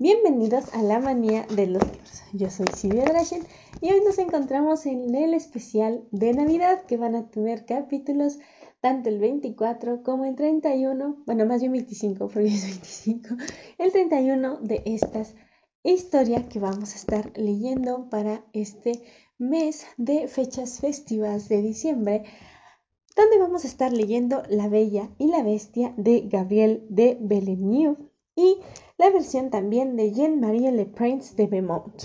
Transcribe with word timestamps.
Bienvenidos 0.00 0.74
a 0.74 0.82
la 0.82 0.98
manía 0.98 1.46
de 1.54 1.68
los 1.68 1.80
libros. 1.84 2.22
Yo 2.32 2.50
soy 2.50 2.66
Silvia 2.74 3.04
Drachen 3.04 3.44
y 3.80 3.92
hoy 3.92 4.02
nos 4.04 4.18
encontramos 4.18 4.86
en 4.86 5.14
el 5.14 5.34
especial 5.34 6.02
de 6.10 6.32
Navidad 6.34 6.82
que 6.82 6.96
van 6.96 7.14
a 7.14 7.30
tener 7.30 7.64
capítulos 7.64 8.40
tanto 8.80 9.08
el 9.08 9.20
24 9.20 10.02
como 10.02 10.24
el 10.24 10.34
31, 10.34 11.22
bueno, 11.24 11.46
más 11.46 11.60
bien 11.60 11.70
25, 11.70 12.26
porque 12.26 12.48
es 12.48 12.64
25, 12.64 13.36
el 13.78 13.92
31 13.92 14.58
de 14.62 14.82
estas 14.84 15.36
historias 15.84 16.42
que 16.48 16.58
vamos 16.58 16.94
a 16.94 16.96
estar 16.96 17.30
leyendo 17.38 18.10
para 18.10 18.44
este 18.52 19.00
mes 19.38 19.86
de 19.96 20.26
fechas 20.26 20.80
festivas 20.80 21.48
de 21.48 21.62
diciembre 21.62 22.24
donde 23.14 23.38
vamos 23.38 23.64
a 23.64 23.68
estar 23.68 23.92
leyendo 23.92 24.42
La 24.48 24.68
Bella 24.68 25.08
y 25.18 25.28
la 25.28 25.44
Bestia 25.44 25.94
de 25.96 26.22
Gabriel 26.22 26.84
de 26.88 27.16
Villeneuve 27.20 28.10
y 28.36 28.58
la 28.96 29.10
versión 29.10 29.50
también 29.50 29.96
de 29.96 30.12
Jean-Marie 30.12 30.72
Le 30.72 30.86
Prince 30.86 31.34
de 31.34 31.46
Beaumont, 31.46 32.04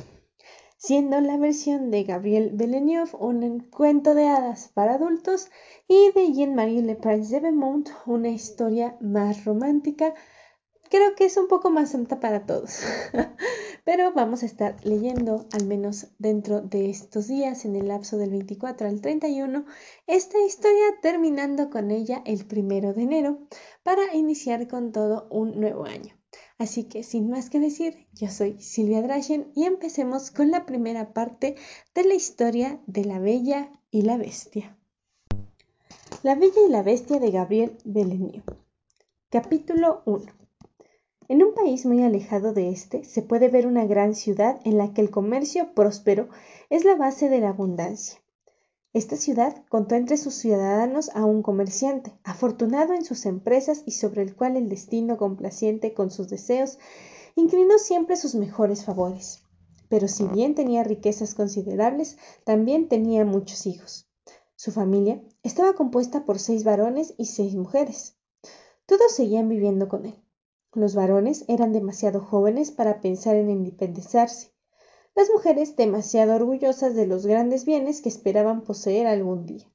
siendo 0.77 1.19
la 1.21 1.37
versión 1.37 1.91
de 1.91 2.03
Gabriel 2.03 2.51
Villeneuve 2.53 3.11
un 3.19 3.59
cuento 3.69 4.15
de 4.15 4.27
hadas 4.27 4.69
para 4.73 4.95
adultos 4.95 5.49
y 5.87 6.11
de 6.13 6.33
Jean-Marie 6.33 6.81
Le 6.81 6.95
Prince 6.95 7.33
de 7.33 7.41
Beaumont 7.41 7.89
una 8.05 8.29
historia 8.29 8.97
más 9.01 9.45
romántica. 9.45 10.13
Creo 10.89 11.13
que 11.15 11.25
es 11.25 11.37
un 11.37 11.47
poco 11.47 11.69
más 11.69 11.91
santa 11.91 12.19
para 12.19 12.45
todos. 12.45 12.81
pero 13.89 14.11
vamos 14.13 14.43
a 14.43 14.45
estar 14.45 14.75
leyendo, 14.85 15.47
al 15.51 15.65
menos 15.65 16.09
dentro 16.19 16.61
de 16.61 16.91
estos 16.91 17.27
días, 17.27 17.65
en 17.65 17.75
el 17.75 17.87
lapso 17.87 18.17
del 18.17 18.29
24 18.29 18.87
al 18.87 19.01
31, 19.01 19.65
esta 20.05 20.39
historia, 20.45 20.85
terminando 21.01 21.71
con 21.71 21.89
ella 21.89 22.21
el 22.25 22.45
primero 22.45 22.93
de 22.93 23.01
enero, 23.01 23.39
para 23.83 24.13
iniciar 24.13 24.67
con 24.67 24.91
todo 24.91 25.27
un 25.31 25.59
nuevo 25.59 25.85
año. 25.85 26.18
Así 26.59 26.83
que 26.83 27.03
sin 27.03 27.29
más 27.29 27.49
que 27.49 27.61
decir, 27.61 28.05
yo 28.13 28.29
soy 28.29 28.59
Silvia 28.59 29.01
Drachen 29.01 29.49
y 29.55 29.63
empecemos 29.63 30.29
con 30.29 30.51
la 30.51 30.65
primera 30.65 31.13
parte 31.13 31.55
de 31.95 32.03
la 32.03 32.15
historia 32.15 32.81
de 32.85 33.05
la 33.05 33.17
Bella 33.17 33.71
y 33.91 34.01
la 34.01 34.17
Bestia. 34.17 34.77
La 36.21 36.35
Bella 36.35 36.59
y 36.67 36.69
la 36.69 36.83
Bestia 36.83 37.17
de 37.21 37.31
Gabriel 37.31 37.77
Belenio. 37.85 38.43
Capítulo 39.29 40.01
1. 40.05 40.25
En 41.29 41.43
un 41.43 41.53
país 41.53 41.85
muy 41.85 42.03
alejado 42.03 42.51
de 42.51 42.71
este 42.71 43.05
se 43.05 43.21
puede 43.21 43.47
ver 43.47 43.65
una 43.65 43.85
gran 43.85 44.13
ciudad 44.13 44.59
en 44.65 44.77
la 44.77 44.93
que 44.93 44.99
el 44.99 45.11
comercio 45.11 45.73
próspero 45.73 46.27
es 46.69 46.83
la 46.83 46.95
base 46.95 47.29
de 47.29 47.39
la 47.39 47.49
abundancia. 47.49 48.19
Esta 48.91 49.17
ciudad 49.17 49.63
contó 49.69 49.93
entre 49.93 50.17
sus 50.17 50.33
ciudadanos 50.33 51.11
a 51.13 51.23
un 51.23 51.43
comerciante, 51.43 52.11
afortunado 52.23 52.95
en 52.95 53.05
sus 53.05 53.27
empresas 53.27 53.83
y 53.85 53.91
sobre 53.91 54.23
el 54.23 54.35
cual 54.35 54.57
el 54.57 54.67
destino 54.67 55.17
complaciente 55.17 55.93
con 55.93 56.09
sus 56.09 56.27
deseos 56.27 56.79
inclinó 57.35 57.77
siempre 57.77 58.17
sus 58.17 58.33
mejores 58.33 58.85
favores. 58.85 59.43
Pero 59.89 60.07
si 60.07 60.25
bien 60.25 60.55
tenía 60.55 60.83
riquezas 60.83 61.35
considerables, 61.35 62.17
también 62.43 62.89
tenía 62.89 63.25
muchos 63.25 63.67
hijos. 63.67 64.09
Su 64.55 64.71
familia 64.71 65.21
estaba 65.43 65.73
compuesta 65.73 66.25
por 66.25 66.39
seis 66.39 66.63
varones 66.63 67.13
y 67.17 67.25
seis 67.25 67.55
mujeres. 67.55 68.17
Todos 68.87 69.11
seguían 69.11 69.49
viviendo 69.49 69.87
con 69.87 70.07
él. 70.07 70.15
Los 70.73 70.95
varones 70.95 71.45
eran 71.47 71.73
demasiado 71.73 72.21
jóvenes 72.21 72.71
para 72.71 73.01
pensar 73.01 73.35
en 73.35 73.51
independizarse, 73.51 74.51
las 75.19 75.29
mujeres 75.31 75.75
demasiado 75.75 76.33
orgullosas 76.33 76.95
de 76.95 77.05
los 77.05 77.25
grandes 77.25 77.65
bienes 77.65 77.99
que 77.99 78.07
esperaban 78.07 78.61
poseer 78.61 79.05
algún 79.05 79.45
día. 79.45 79.69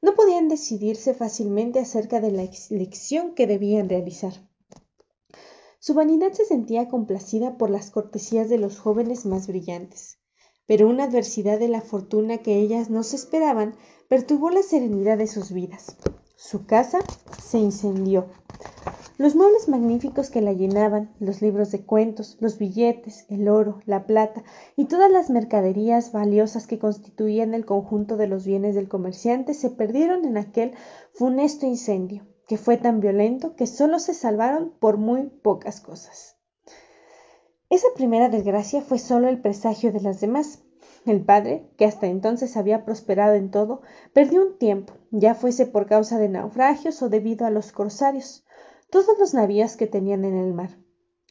No 0.00 0.14
podían 0.14 0.48
decidirse 0.48 1.12
fácilmente 1.12 1.78
acerca 1.78 2.22
de 2.22 2.30
la 2.30 2.48
elección 2.70 3.34
que 3.34 3.46
debían 3.46 3.90
realizar. 3.90 4.32
Su 5.78 5.92
vanidad 5.92 6.32
se 6.32 6.46
sentía 6.46 6.88
complacida 6.88 7.58
por 7.58 7.68
las 7.68 7.90
cortesías 7.90 8.48
de 8.48 8.56
los 8.56 8.78
jóvenes 8.78 9.26
más 9.26 9.46
brillantes, 9.46 10.20
pero 10.64 10.88
una 10.88 11.04
adversidad 11.04 11.58
de 11.58 11.68
la 11.68 11.82
fortuna 11.82 12.38
que 12.38 12.58
ellas 12.58 12.88
no 12.88 13.02
se 13.02 13.16
esperaban 13.16 13.76
perturbó 14.08 14.48
la 14.48 14.62
serenidad 14.62 15.18
de 15.18 15.26
sus 15.26 15.52
vidas. 15.52 15.98
Su 16.40 16.66
casa 16.66 17.00
se 17.36 17.58
incendió. 17.58 18.26
Los 19.16 19.34
muebles 19.34 19.68
magníficos 19.68 20.30
que 20.30 20.40
la 20.40 20.52
llenaban, 20.52 21.12
los 21.18 21.42
libros 21.42 21.72
de 21.72 21.84
cuentos, 21.84 22.36
los 22.38 22.58
billetes, 22.58 23.26
el 23.28 23.48
oro, 23.48 23.80
la 23.86 24.06
plata 24.06 24.44
y 24.76 24.84
todas 24.84 25.10
las 25.10 25.30
mercaderías 25.30 26.12
valiosas 26.12 26.68
que 26.68 26.78
constituían 26.78 27.54
el 27.54 27.66
conjunto 27.66 28.16
de 28.16 28.28
los 28.28 28.46
bienes 28.46 28.76
del 28.76 28.88
comerciante 28.88 29.52
se 29.52 29.68
perdieron 29.68 30.24
en 30.24 30.36
aquel 30.36 30.74
funesto 31.12 31.66
incendio, 31.66 32.24
que 32.46 32.56
fue 32.56 32.76
tan 32.76 33.00
violento 33.00 33.56
que 33.56 33.66
solo 33.66 33.98
se 33.98 34.14
salvaron 34.14 34.72
por 34.78 34.96
muy 34.96 35.24
pocas 35.24 35.80
cosas. 35.80 36.36
Esa 37.68 37.88
primera 37.96 38.28
desgracia 38.28 38.80
fue 38.80 39.00
solo 39.00 39.26
el 39.26 39.40
presagio 39.40 39.90
de 39.90 40.02
las 40.02 40.20
demás. 40.20 40.60
El 41.04 41.24
padre, 41.24 41.68
que 41.76 41.84
hasta 41.84 42.06
entonces 42.06 42.56
había 42.56 42.84
prosperado 42.84 43.34
en 43.34 43.50
todo, 43.50 43.82
perdió 44.12 44.40
un 44.40 44.56
tiempo, 44.56 44.92
ya 45.10 45.34
fuese 45.34 45.66
por 45.66 45.86
causa 45.86 46.18
de 46.18 46.28
naufragios 46.28 47.02
o 47.02 47.08
debido 47.08 47.46
a 47.46 47.50
los 47.50 47.72
corsarios 47.72 48.44
todos 48.90 49.18
los 49.18 49.34
navíos 49.34 49.76
que 49.76 49.86
tenían 49.86 50.24
en 50.24 50.36
el 50.36 50.54
mar. 50.54 50.78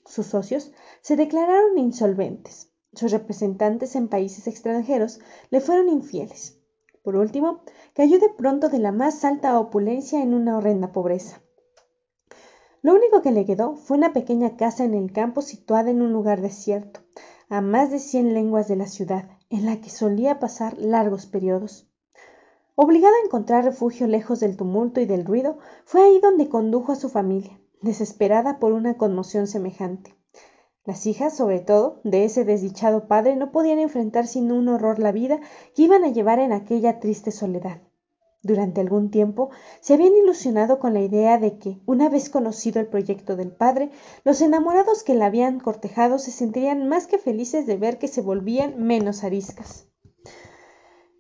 Sus 0.06 0.28
socios 0.28 0.72
se 1.02 1.16
declararon 1.16 1.78
insolventes. 1.78 2.72
Sus 2.94 3.12
representantes 3.12 3.96
en 3.96 4.08
países 4.08 4.48
extranjeros 4.48 5.20
le 5.50 5.60
fueron 5.60 5.90
infieles. 5.90 6.60
Por 7.04 7.16
último, 7.16 7.62
cayó 7.94 8.20
de 8.20 8.30
pronto 8.30 8.70
de 8.70 8.80
la 8.80 8.92
más 8.92 9.24
alta 9.26 9.60
opulencia 9.60 10.22
en 10.22 10.34
una 10.34 10.58
horrenda 10.58 10.92
pobreza. 10.92 11.42
Lo 12.82 12.94
único 12.94 13.22
que 13.22 13.32
le 13.32 13.46
quedó 13.46 13.76
fue 13.76 13.98
una 13.98 14.14
pequeña 14.14 14.56
casa 14.56 14.84
en 14.84 14.94
el 14.94 15.12
campo 15.12 15.42
situada 15.42 15.90
en 15.90 16.02
un 16.02 16.14
lugar 16.14 16.42
desierto, 16.42 17.02
a 17.50 17.62
más 17.62 17.92
de 17.92 18.00
cien 18.00 18.34
lenguas 18.34 18.68
de 18.68 18.76
la 18.76 18.88
ciudad, 18.88 19.30
en 19.50 19.66
la 19.66 19.82
que 19.82 19.90
solía 19.90 20.40
pasar 20.40 20.78
largos 20.78 21.26
periodos. 21.26 21.90
Obligado 22.80 23.16
a 23.16 23.26
encontrar 23.26 23.64
refugio 23.64 24.06
lejos 24.06 24.40
del 24.40 24.56
tumulto 24.56 25.02
y 25.02 25.08
del 25.08 25.26
ruido, 25.26 25.58
fue 25.84 26.04
ahí 26.04 26.20
donde 26.20 26.48
condujo 26.48 26.92
a 26.92 26.96
su 26.96 27.10
familia, 27.10 27.60
desesperada 27.82 28.60
por 28.60 28.72
una 28.72 28.98
conmoción 28.98 29.48
semejante. 29.48 30.16
Las 30.86 31.08
hijas, 31.08 31.36
sobre 31.36 31.60
todo, 31.60 32.00
de 32.04 32.24
ese 32.24 32.46
desdichado 32.46 33.08
padre 33.08 33.36
no 33.36 33.52
podían 33.52 33.80
enfrentar 33.80 34.28
sin 34.28 34.52
un 34.52 34.70
horror 34.70 35.00
la 35.00 35.12
vida 35.12 35.40
que 35.74 35.82
iban 35.82 36.04
a 36.04 36.10
llevar 36.10 36.38
en 36.38 36.54
aquella 36.54 37.00
triste 37.00 37.32
soledad. 37.32 37.82
Durante 38.44 38.80
algún 38.80 39.10
tiempo 39.10 39.50
se 39.82 39.96
habían 39.96 40.16
ilusionado 40.16 40.78
con 40.78 40.94
la 40.94 41.02
idea 41.02 41.40
de 41.40 41.58
que, 41.58 41.82
una 41.88 42.10
vez 42.10 42.30
conocido 42.30 42.80
el 42.80 42.86
proyecto 42.86 43.36
del 43.36 43.52
padre, 43.52 43.90
los 44.24 44.40
enamorados 44.40 45.02
que 45.02 45.16
la 45.16 45.26
habían 45.26 45.60
cortejado 45.60 46.20
se 46.20 46.30
sentirían 46.30 46.88
más 46.88 47.08
que 47.08 47.18
felices 47.18 47.66
de 47.66 47.76
ver 47.76 47.98
que 47.98 48.08
se 48.08 48.22
volvían 48.22 48.78
menos 48.86 49.24
ariscas. 49.24 49.88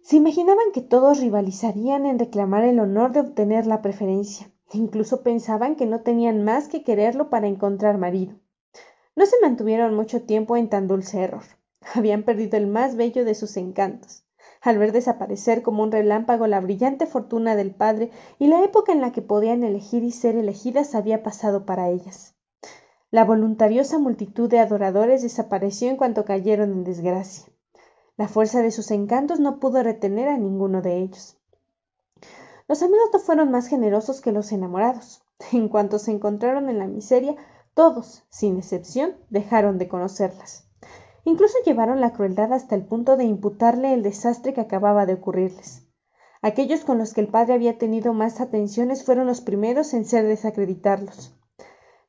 Se 0.07 0.15
imaginaban 0.15 0.71
que 0.73 0.79
todos 0.79 1.19
rivalizarían 1.19 2.05
en 2.05 2.17
reclamar 2.17 2.63
el 2.63 2.79
honor 2.79 3.11
de 3.11 3.19
obtener 3.19 3.67
la 3.67 3.81
preferencia. 3.81 4.49
Incluso 4.71 5.21
pensaban 5.21 5.75
que 5.75 5.85
no 5.85 5.99
tenían 5.99 6.45
más 6.45 6.69
que 6.69 6.81
quererlo 6.81 7.29
para 7.29 7.47
encontrar 7.47 7.97
marido. 7.97 8.33
No 9.17 9.25
se 9.25 9.35
mantuvieron 9.41 9.95
mucho 9.95 10.21
tiempo 10.21 10.55
en 10.55 10.69
tan 10.69 10.87
dulce 10.87 11.23
error. 11.23 11.43
Habían 11.93 12.23
perdido 12.23 12.55
el 12.55 12.67
más 12.67 12.95
bello 12.95 13.25
de 13.25 13.35
sus 13.35 13.57
encantos. 13.57 14.23
Al 14.61 14.77
ver 14.77 14.93
desaparecer 14.93 15.61
como 15.61 15.83
un 15.83 15.91
relámpago 15.91 16.47
la 16.47 16.61
brillante 16.61 17.05
fortuna 17.05 17.57
del 17.57 17.75
padre 17.75 18.09
y 18.39 18.47
la 18.47 18.63
época 18.63 18.93
en 18.93 19.01
la 19.01 19.11
que 19.11 19.21
podían 19.21 19.65
elegir 19.65 20.05
y 20.05 20.11
ser 20.11 20.37
elegidas 20.37 20.95
había 20.95 21.21
pasado 21.21 21.65
para 21.65 21.89
ellas. 21.89 22.33
La 23.11 23.25
voluntariosa 23.25 23.99
multitud 23.99 24.49
de 24.49 24.59
adoradores 24.59 25.21
desapareció 25.21 25.89
en 25.89 25.97
cuanto 25.97 26.23
cayeron 26.23 26.71
en 26.71 26.85
desgracia. 26.85 27.51
La 28.17 28.27
fuerza 28.27 28.63
de 28.63 28.71
sus 28.71 28.89
encantos 28.89 29.39
no 29.39 29.59
pudo 29.59 29.83
retener 29.83 30.27
a 30.27 30.37
ninguno 30.37 30.81
de 30.81 30.97
ellos. 30.97 31.37
Los 32.67 32.81
amigos 32.81 33.09
no 33.13 33.19
fueron 33.19 33.51
más 33.51 33.67
generosos 33.67 34.21
que 34.21 34.31
los 34.31 34.51
enamorados. 34.51 35.23
En 35.53 35.69
cuanto 35.69 35.99
se 35.99 36.11
encontraron 36.11 36.67
en 36.67 36.79
la 36.79 36.87
miseria, 36.87 37.35
todos, 37.75 38.25
sin 38.29 38.57
excepción, 38.57 39.15
dejaron 39.29 39.77
de 39.77 39.87
conocerlas. 39.87 40.67
Incluso 41.25 41.59
llevaron 41.63 42.01
la 42.01 42.13
crueldad 42.13 42.53
hasta 42.53 42.73
el 42.73 42.85
punto 42.85 43.17
de 43.17 43.25
imputarle 43.25 43.93
el 43.93 44.01
desastre 44.01 44.53
que 44.55 44.61
acababa 44.61 45.05
de 45.05 45.13
ocurrirles. 45.13 45.87
Aquellos 46.41 46.85
con 46.85 46.97
los 46.97 47.13
que 47.13 47.21
el 47.21 47.27
padre 47.27 47.53
había 47.53 47.77
tenido 47.77 48.13
más 48.13 48.41
atenciones 48.41 49.03
fueron 49.03 49.27
los 49.27 49.41
primeros 49.41 49.93
en 49.93 50.05
ser 50.05 50.25
desacreditarlos. 50.25 51.35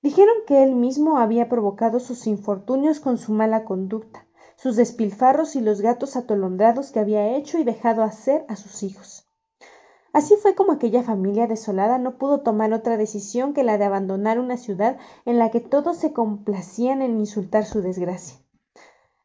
Dijeron 0.01 0.37
que 0.47 0.63
él 0.63 0.75
mismo 0.75 1.19
había 1.19 1.51
provocado 1.51 2.01
sus 2.01 2.27
infortunios 2.27 2.99
con 2.99 3.19
su 3.19 3.33
mala 3.33 3.65
conducta, 3.65 4.28
sus 4.59 4.75
despilfarros 4.75 5.55
y 5.55 5.61
los 5.61 5.81
gatos 5.81 6.17
atolondrados 6.17 6.91
que 6.91 6.99
había 6.99 7.37
hecho 7.37 7.59
y 7.59 7.65
dejado 7.65 8.03
hacer 8.03 8.45
a 8.49 8.57
sus 8.57 8.83
hijos. 8.83 9.31
Así 10.13 10.35
fue 10.35 10.57
como 10.57 10.73
aquella 10.73 11.05
familia 11.05 11.47
desolada 11.47 11.97
no 11.99 12.19
pudo 12.19 12.41
tomar 12.41 12.73
otra 12.73 12.97
decisión 12.97 13.55
que 13.55 13.63
la 13.63 13.79
de 13.79 13.85
abandonar 13.85 14.41
una 14.41 14.57
ciudad 14.57 14.99
en 15.25 15.39
la 15.39 15.53
que 15.53 15.61
todos 15.61 15.99
se 15.99 16.13
complacían 16.13 17.03
en 17.03 17.21
insultar 17.21 17.67
su 17.67 17.83
desgracia. 17.83 18.41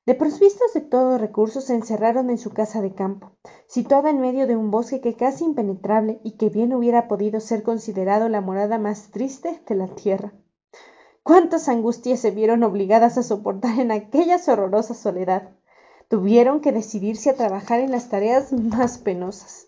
De 0.05 0.13
provistos 0.13 0.71
de 0.75 0.81
todos 0.81 1.19
recursos 1.19 1.63
se 1.63 1.73
encerraron 1.73 2.29
en 2.29 2.37
su 2.37 2.51
casa 2.51 2.81
de 2.81 2.93
campo, 2.93 3.31
situada 3.65 4.11
en 4.11 4.19
medio 4.19 4.45
de 4.45 4.55
un 4.55 4.69
bosque 4.69 5.01
que 5.01 5.15
casi 5.15 5.45
impenetrable 5.45 6.19
y 6.23 6.37
que 6.37 6.49
bien 6.49 6.73
hubiera 6.73 7.07
podido 7.07 7.39
ser 7.39 7.63
considerado 7.63 8.29
la 8.29 8.41
morada 8.41 8.77
más 8.77 9.09
triste 9.09 9.63
de 9.67 9.75
la 9.75 9.87
tierra. 9.87 10.33
Cuántas 11.23 11.69
angustias 11.69 12.19
se 12.19 12.31
vieron 12.31 12.63
obligadas 12.63 13.17
a 13.17 13.23
soportar 13.23 13.79
en 13.79 13.91
aquella 13.91 14.37
horrorosa 14.47 14.93
soledad. 14.93 15.49
Tuvieron 16.09 16.59
que 16.59 16.71
decidirse 16.71 17.29
a 17.29 17.35
trabajar 17.35 17.79
en 17.79 17.91
las 17.91 18.09
tareas 18.09 18.51
más 18.53 18.97
penosas. 18.97 19.67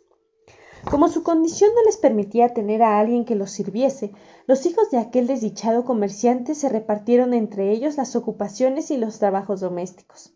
Como 0.90 1.08
su 1.08 1.24
condición 1.24 1.72
no 1.74 1.84
les 1.84 1.98
permitía 1.98 2.54
tener 2.54 2.84
a 2.84 3.00
alguien 3.00 3.26
que 3.26 3.34
los 3.34 3.50
sirviese, 3.50 4.12
los 4.46 4.66
hijos 4.68 4.92
de 4.92 5.00
aquel 5.00 5.26
desdichado 5.26 5.84
comerciante 5.84 6.54
se 6.54 6.70
repartieron 6.70 7.34
entre 7.34 7.72
ellos 7.72 7.98
las 7.98 8.16
ocupaciones 8.16 8.92
y 8.92 8.98
los 8.98 9.18
trabajos 9.18 9.62
domésticos. 9.62 10.36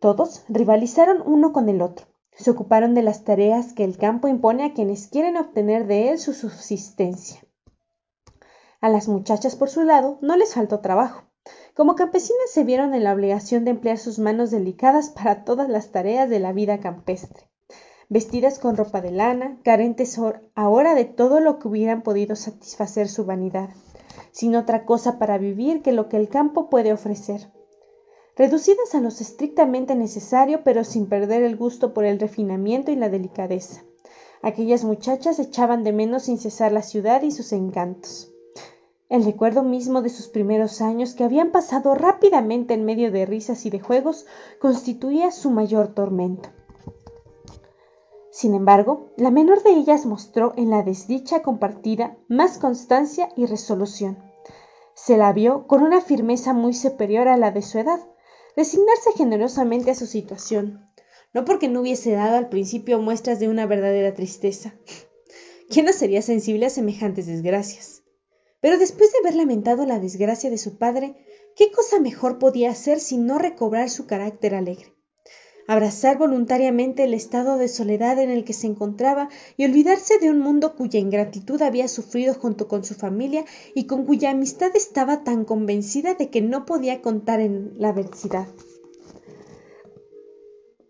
Todos 0.00 0.42
rivalizaron 0.48 1.22
uno 1.24 1.52
con 1.52 1.68
el 1.68 1.82
otro. 1.82 2.06
Se 2.32 2.50
ocuparon 2.50 2.94
de 2.94 3.02
las 3.02 3.22
tareas 3.22 3.74
que 3.74 3.84
el 3.84 3.98
campo 3.98 4.26
impone 4.26 4.64
a 4.64 4.72
quienes 4.72 5.06
quieren 5.06 5.36
obtener 5.36 5.86
de 5.86 6.10
él 6.10 6.18
su 6.18 6.32
subsistencia. 6.32 7.40
A 8.80 8.88
las 8.88 9.08
muchachas, 9.08 9.56
por 9.56 9.70
su 9.70 9.82
lado, 9.82 10.18
no 10.20 10.36
les 10.36 10.54
faltó 10.54 10.80
trabajo. 10.80 11.24
Como 11.74 11.94
campesinas 11.94 12.50
se 12.50 12.64
vieron 12.64 12.94
en 12.94 13.04
la 13.04 13.12
obligación 13.12 13.64
de 13.64 13.70
emplear 13.70 13.98
sus 13.98 14.18
manos 14.18 14.50
delicadas 14.50 15.10
para 15.10 15.44
todas 15.44 15.68
las 15.68 15.90
tareas 15.90 16.28
de 16.28 16.40
la 16.40 16.52
vida 16.52 16.80
campestre 16.80 17.50
vestidas 18.10 18.58
con 18.58 18.76
ropa 18.76 19.00
de 19.00 19.12
lana, 19.12 19.58
carentes 19.62 20.20
ahora 20.56 20.94
de 20.94 21.04
todo 21.04 21.38
lo 21.40 21.58
que 21.58 21.68
hubieran 21.68 22.02
podido 22.02 22.34
satisfacer 22.34 23.08
su 23.08 23.24
vanidad, 23.24 23.70
sin 24.32 24.56
otra 24.56 24.84
cosa 24.84 25.18
para 25.18 25.38
vivir 25.38 25.80
que 25.80 25.92
lo 25.92 26.08
que 26.08 26.16
el 26.16 26.28
campo 26.28 26.68
puede 26.68 26.92
ofrecer. 26.92 27.52
Reducidas 28.36 28.94
a 28.94 29.00
lo 29.00 29.08
estrictamente 29.08 29.94
necesario, 29.94 30.64
pero 30.64 30.82
sin 30.82 31.08
perder 31.08 31.44
el 31.44 31.56
gusto 31.56 31.94
por 31.94 32.04
el 32.04 32.18
refinamiento 32.18 32.90
y 32.90 32.96
la 32.96 33.08
delicadeza. 33.08 33.84
Aquellas 34.42 34.82
muchachas 34.82 35.38
echaban 35.38 35.84
de 35.84 35.92
menos 35.92 36.24
sin 36.24 36.38
cesar 36.38 36.72
la 36.72 36.82
ciudad 36.82 37.22
y 37.22 37.30
sus 37.30 37.52
encantos. 37.52 38.32
El 39.10 39.24
recuerdo 39.24 39.64
mismo 39.64 40.02
de 40.02 40.08
sus 40.08 40.28
primeros 40.28 40.80
años, 40.80 41.14
que 41.14 41.24
habían 41.24 41.50
pasado 41.50 41.96
rápidamente 41.96 42.74
en 42.74 42.84
medio 42.84 43.10
de 43.10 43.26
risas 43.26 43.66
y 43.66 43.70
de 43.70 43.80
juegos, 43.80 44.24
constituía 44.60 45.32
su 45.32 45.50
mayor 45.50 45.88
tormento. 45.94 46.50
Sin 48.30 48.54
embargo, 48.54 49.10
la 49.16 49.32
menor 49.32 49.64
de 49.64 49.72
ellas 49.72 50.06
mostró 50.06 50.52
en 50.56 50.70
la 50.70 50.84
desdicha 50.84 51.42
compartida 51.42 52.16
más 52.28 52.58
constancia 52.58 53.30
y 53.36 53.46
resolución. 53.46 54.16
Se 54.94 55.16
la 55.16 55.32
vio 55.32 55.66
con 55.66 55.82
una 55.82 56.00
firmeza 56.00 56.52
muy 56.52 56.72
superior 56.72 57.26
a 57.26 57.36
la 57.36 57.50
de 57.50 57.62
su 57.62 57.80
edad, 57.80 57.98
resignarse 58.56 59.10
generosamente 59.16 59.90
a 59.90 59.96
su 59.96 60.06
situación, 60.06 60.88
no 61.34 61.44
porque 61.44 61.66
no 61.66 61.80
hubiese 61.80 62.12
dado 62.12 62.36
al 62.36 62.48
principio 62.48 63.00
muestras 63.00 63.40
de 63.40 63.48
una 63.48 63.66
verdadera 63.66 64.14
tristeza. 64.14 64.72
¿Quién 65.68 65.86
no 65.86 65.92
sería 65.92 66.22
sensible 66.22 66.66
a 66.66 66.70
semejantes 66.70 67.26
desgracias? 67.26 67.99
Pero 68.60 68.78
después 68.78 69.12
de 69.12 69.18
haber 69.18 69.34
lamentado 69.34 69.86
la 69.86 69.98
desgracia 69.98 70.50
de 70.50 70.58
su 70.58 70.78
padre, 70.78 71.16
¿qué 71.56 71.70
cosa 71.70 71.98
mejor 72.00 72.38
podía 72.38 72.70
hacer 72.70 73.00
sino 73.00 73.38
recobrar 73.38 73.90
su 73.90 74.06
carácter 74.06 74.54
alegre? 74.54 74.94
abrazar 75.70 76.18
voluntariamente 76.18 77.04
el 77.04 77.14
estado 77.14 77.56
de 77.56 77.68
soledad 77.68 78.18
en 78.18 78.28
el 78.28 78.44
que 78.44 78.52
se 78.52 78.66
encontraba 78.66 79.28
y 79.56 79.64
olvidarse 79.64 80.18
de 80.18 80.28
un 80.28 80.40
mundo 80.40 80.74
cuya 80.74 80.98
ingratitud 80.98 81.62
había 81.62 81.86
sufrido 81.86 82.34
junto 82.34 82.66
con 82.66 82.82
su 82.82 82.94
familia 82.94 83.44
y 83.72 83.84
con 83.84 84.04
cuya 84.04 84.30
amistad 84.30 84.70
estaba 84.74 85.22
tan 85.22 85.44
convencida 85.44 86.14
de 86.14 86.28
que 86.28 86.40
no 86.40 86.66
podía 86.66 87.00
contar 87.02 87.38
en 87.38 87.74
la 87.78 87.90
adversidad. 87.90 88.48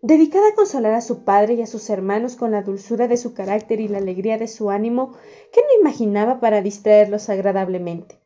Dedicada 0.03 0.47
a 0.47 0.55
consolar 0.55 0.95
a 0.95 1.01
su 1.01 1.23
padre 1.23 1.53
y 1.53 1.61
a 1.61 1.67
sus 1.67 1.87
hermanos 1.91 2.35
con 2.35 2.49
la 2.49 2.63
dulzura 2.63 3.07
de 3.07 3.17
su 3.17 3.35
carácter 3.35 3.79
y 3.79 3.87
la 3.87 3.99
alegría 3.99 4.39
de 4.39 4.47
su 4.47 4.71
ánimo, 4.71 5.13
¿qué 5.51 5.61
no 5.61 5.79
imaginaba 5.79 6.39
para 6.39 6.63
distraerlos 6.63 7.29
agradablemente? 7.29 8.19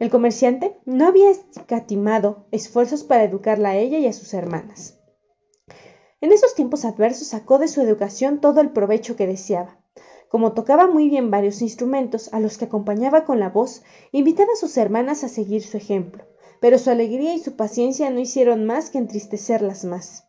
El 0.00 0.10
comerciante 0.10 0.76
no 0.84 1.06
había 1.06 1.30
escatimado 1.30 2.46
esfuerzos 2.50 3.04
para 3.04 3.24
educarla 3.24 3.70
a 3.70 3.76
ella 3.76 3.98
y 3.98 4.06
a 4.06 4.12
sus 4.12 4.34
hermanas. 4.34 5.00
En 6.20 6.30
esos 6.30 6.54
tiempos 6.54 6.84
adversos 6.84 7.28
sacó 7.28 7.58
de 7.58 7.68
su 7.68 7.80
educación 7.80 8.42
todo 8.42 8.60
el 8.60 8.70
provecho 8.72 9.16
que 9.16 9.26
deseaba. 9.26 9.80
Como 10.28 10.52
tocaba 10.52 10.88
muy 10.88 11.08
bien 11.08 11.30
varios 11.30 11.62
instrumentos, 11.62 12.28
a 12.34 12.40
los 12.40 12.58
que 12.58 12.66
acompañaba 12.66 13.24
con 13.24 13.40
la 13.40 13.48
voz, 13.48 13.82
invitaba 14.12 14.52
a 14.52 14.56
sus 14.56 14.76
hermanas 14.76 15.24
a 15.24 15.28
seguir 15.28 15.62
su 15.62 15.78
ejemplo, 15.78 16.26
pero 16.60 16.78
su 16.78 16.90
alegría 16.90 17.32
y 17.32 17.38
su 17.38 17.56
paciencia 17.56 18.10
no 18.10 18.20
hicieron 18.20 18.66
más 18.66 18.90
que 18.90 18.98
entristecerlas 18.98 19.86
más. 19.86 20.27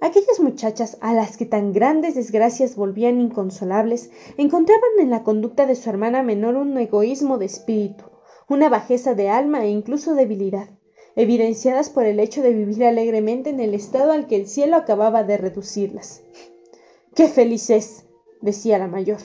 Aquellas 0.00 0.40
muchachas 0.40 0.98
a 1.00 1.12
las 1.14 1.36
que 1.36 1.46
tan 1.46 1.72
grandes 1.72 2.14
desgracias 2.14 2.76
volvían 2.76 3.20
inconsolables 3.20 4.10
encontraban 4.36 4.90
en 4.98 5.10
la 5.10 5.22
conducta 5.22 5.66
de 5.66 5.74
su 5.74 5.88
hermana 5.88 6.22
menor 6.22 6.56
un 6.56 6.76
egoísmo 6.76 7.38
de 7.38 7.46
espíritu, 7.46 8.04
una 8.48 8.68
bajeza 8.68 9.14
de 9.14 9.28
alma 9.28 9.64
e 9.64 9.70
incluso 9.70 10.14
debilidad 10.14 10.68
evidenciadas 11.16 11.88
por 11.88 12.04
el 12.04 12.20
hecho 12.20 12.42
de 12.42 12.52
vivir 12.52 12.84
alegremente 12.84 13.50
en 13.50 13.58
el 13.58 13.74
estado 13.74 14.12
al 14.12 14.26
que 14.26 14.36
el 14.36 14.46
cielo 14.46 14.76
acababa 14.76 15.24
de 15.24 15.38
reducirlas. 15.38 16.22
¡Qué 17.14 17.26
feliz 17.28 17.70
es! 17.70 18.04
decía 18.42 18.78
la 18.78 18.86
mayor. 18.86 19.18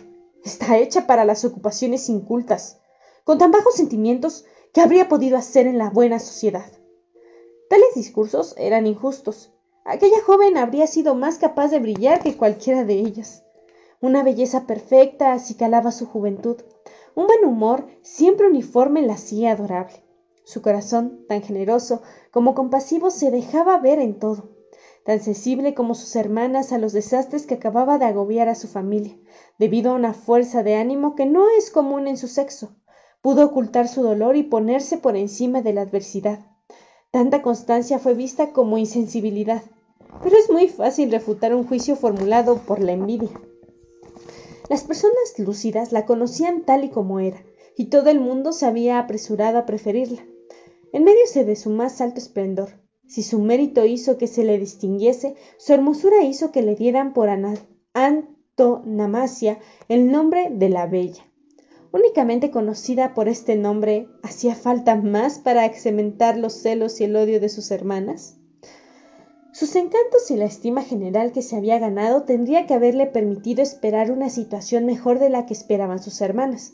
Está 0.44 0.78
hecha 0.78 1.06
para 1.06 1.26
las 1.26 1.44
ocupaciones 1.44 2.08
incultas, 2.08 2.80
con 3.26 3.38
tan 3.38 3.52
bajos 3.52 3.76
sentimientos 3.76 4.46
que 4.74 4.80
habría 4.80 5.10
podido 5.10 5.38
hacer 5.38 5.68
en 5.68 5.78
la 5.78 5.90
buena 5.90 6.18
sociedad. 6.18 6.72
Tales 7.70 7.94
discursos 7.94 8.56
eran 8.58 8.88
injustos. 8.88 9.52
Aquella 9.84 10.22
joven 10.24 10.58
habría 10.58 10.86
sido 10.86 11.16
más 11.16 11.40
capaz 11.40 11.70
de 11.70 11.80
brillar 11.80 12.22
que 12.22 12.38
cualquiera 12.38 12.84
de 12.84 12.94
ellas. 12.94 13.44
Una 14.00 14.22
belleza 14.22 14.68
perfecta 14.68 15.34
acicalaba 15.34 15.92
su 15.92 16.06
juventud. 16.06 16.58
Un 17.16 17.28
buen 17.28 17.46
humor 17.46 17.88
siempre 18.04 18.48
uniforme 18.48 19.02
la 19.02 19.14
hacía 19.14 19.52
adorable. 19.52 20.04
Su 20.44 20.62
corazón, 20.62 21.26
tan 21.28 21.42
generoso 21.42 22.02
como 22.32 22.54
compasivo, 22.54 23.10
se 23.10 23.32
dejaba 23.32 23.78
ver 23.80 24.00
en 24.00 24.20
todo, 24.20 24.50
tan 25.04 25.20
sensible 25.20 25.74
como 25.74 25.96
sus 25.96 26.16
hermanas 26.16 26.72
a 26.72 26.78
los 26.78 26.94
desastres 26.94 27.46
que 27.46 27.56
acababa 27.56 27.98
de 27.98 28.06
agobiar 28.06 28.50
a 28.50 28.56
su 28.56 28.68
familia, 28.68 29.18
debido 29.58 29.92
a 29.92 29.96
una 29.96 30.14
fuerza 30.14 30.62
de 30.62 30.76
ánimo 30.76 31.16
que 31.16 31.26
no 31.26 31.50
es 31.58 31.72
común 31.72 32.08
en 32.08 32.18
su 32.18 32.28
sexo. 32.28 32.76
Pudo 33.22 33.46
ocultar 33.46 33.88
su 33.88 34.04
dolor 34.04 34.36
y 34.36 34.44
ponerse 34.44 34.98
por 34.98 35.16
encima 35.16 35.62
de 35.62 35.74
la 35.74 35.82
adversidad. 35.82 36.40
Tanta 37.12 37.42
constancia 37.42 38.00
fue 38.00 38.14
vista 38.14 38.54
como 38.54 38.78
insensibilidad, 38.78 39.64
pero 40.24 40.38
es 40.38 40.50
muy 40.50 40.70
fácil 40.70 41.12
refutar 41.12 41.54
un 41.54 41.68
juicio 41.68 41.98
formulado 41.98 42.58
por 42.60 42.80
la 42.80 42.94
envidia. 42.94 43.30
Las 44.70 44.86
personas 44.86 45.38
lúcidas 45.38 45.92
la 45.92 46.06
conocían 46.06 46.62
tal 46.64 46.86
y 46.86 46.90
como 46.90 47.20
era, 47.20 47.44
y 47.76 47.86
todo 47.86 48.10
el 48.10 48.22
mundo 48.22 48.54
se 48.54 48.66
había 48.66 48.98
apresurado 48.98 49.58
a 49.58 49.66
preferirla 49.66 50.26
en 50.94 51.04
medio 51.04 51.22
de 51.46 51.56
su 51.56 51.70
más 51.70 52.02
alto 52.02 52.20
esplendor. 52.20 52.80
Si 53.08 53.24
su 53.24 53.40
mérito 53.40 53.86
hizo 53.86 54.18
que 54.18 54.28
se 54.28 54.44
le 54.44 54.58
distinguiese, 54.58 55.36
su 55.58 55.74
hermosura 55.74 56.24
hizo 56.24 56.52
que 56.52 56.62
le 56.62 56.76
dieran 56.76 57.14
por 57.14 57.30
antonomasia 57.94 59.60
el 59.90 60.12
nombre 60.12 60.50
de 60.50 60.70
la 60.70 60.88
Bella. 60.88 61.26
Únicamente 61.94 62.52
conocida 62.52 63.14
por 63.14 63.28
este 63.28 63.56
nombre, 63.56 64.08
¿hacía 64.24 64.56
falta 64.56 64.96
más 64.96 65.40
para 65.40 65.66
excementar 65.66 66.38
los 66.38 66.54
celos 66.54 67.00
y 67.02 67.06
el 67.06 67.16
odio 67.16 67.40
de 67.40 67.50
sus 67.50 67.72
hermanas? 67.72 68.38
Sus 69.52 69.76
encantos 69.76 70.32
y 70.32 70.38
la 70.38 70.46
estima 70.46 70.82
general 70.82 71.32
que 71.32 71.42
se 71.42 71.58
había 71.58 71.78
ganado 71.80 72.24
tendría 72.24 72.66
que 72.66 72.74
haberle 72.74 73.08
permitido 73.08 73.62
esperar 73.62 74.12
una 74.12 74.30
situación 74.30 74.86
mejor 74.86 75.20
de 75.20 75.30
la 75.30 75.46
que 75.46 75.54
esperaban 75.54 76.02
sus 76.02 76.22
hermanas 76.22 76.74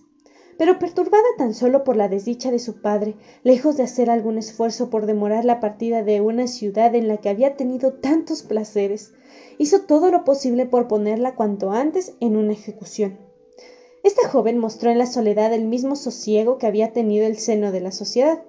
pero 0.58 0.80
perturbada 0.80 1.24
tan 1.38 1.54
solo 1.54 1.84
por 1.84 1.96
la 1.96 2.10
desdicha 2.10 2.52
de 2.52 2.60
su 2.60 2.82
padre, 2.82 3.16
lejos 3.44 3.78
de 3.78 3.84
hacer 3.84 4.10
algún 4.10 4.38
esfuerzo 4.38 4.90
por 4.90 5.06
demorar 5.06 5.46
la 5.46 5.60
partida 5.60 6.04
de 6.04 6.20
una 6.20 6.48
ciudad 6.48 6.96
en 6.96 7.08
la 7.08 7.18
que 7.18 7.30
había 7.30 7.56
tenido 7.56 7.94
tantos 7.94 8.42
placeres, 8.42 9.14
hizo 9.60 9.82
todo 9.82 10.12
lo 10.12 10.24
posible 10.24 10.66
por 10.66 10.88
ponerla 10.88 11.36
cuanto 11.36 11.72
antes 11.72 12.16
en 12.20 12.36
una 12.36 12.54
ejecución. 12.54 13.27
Esta 14.08 14.30
joven 14.30 14.58
mostró 14.58 14.90
en 14.90 15.00
la 15.00 15.06
soledad 15.06 15.52
el 15.52 15.66
mismo 15.66 15.98
sosiego 15.98 16.58
que 16.58 16.66
había 16.66 16.94
tenido 16.94 17.28
el 17.28 17.38
seno 17.38 17.74
de 17.74 17.82
la 17.82 17.92
sociedad. 17.92 18.42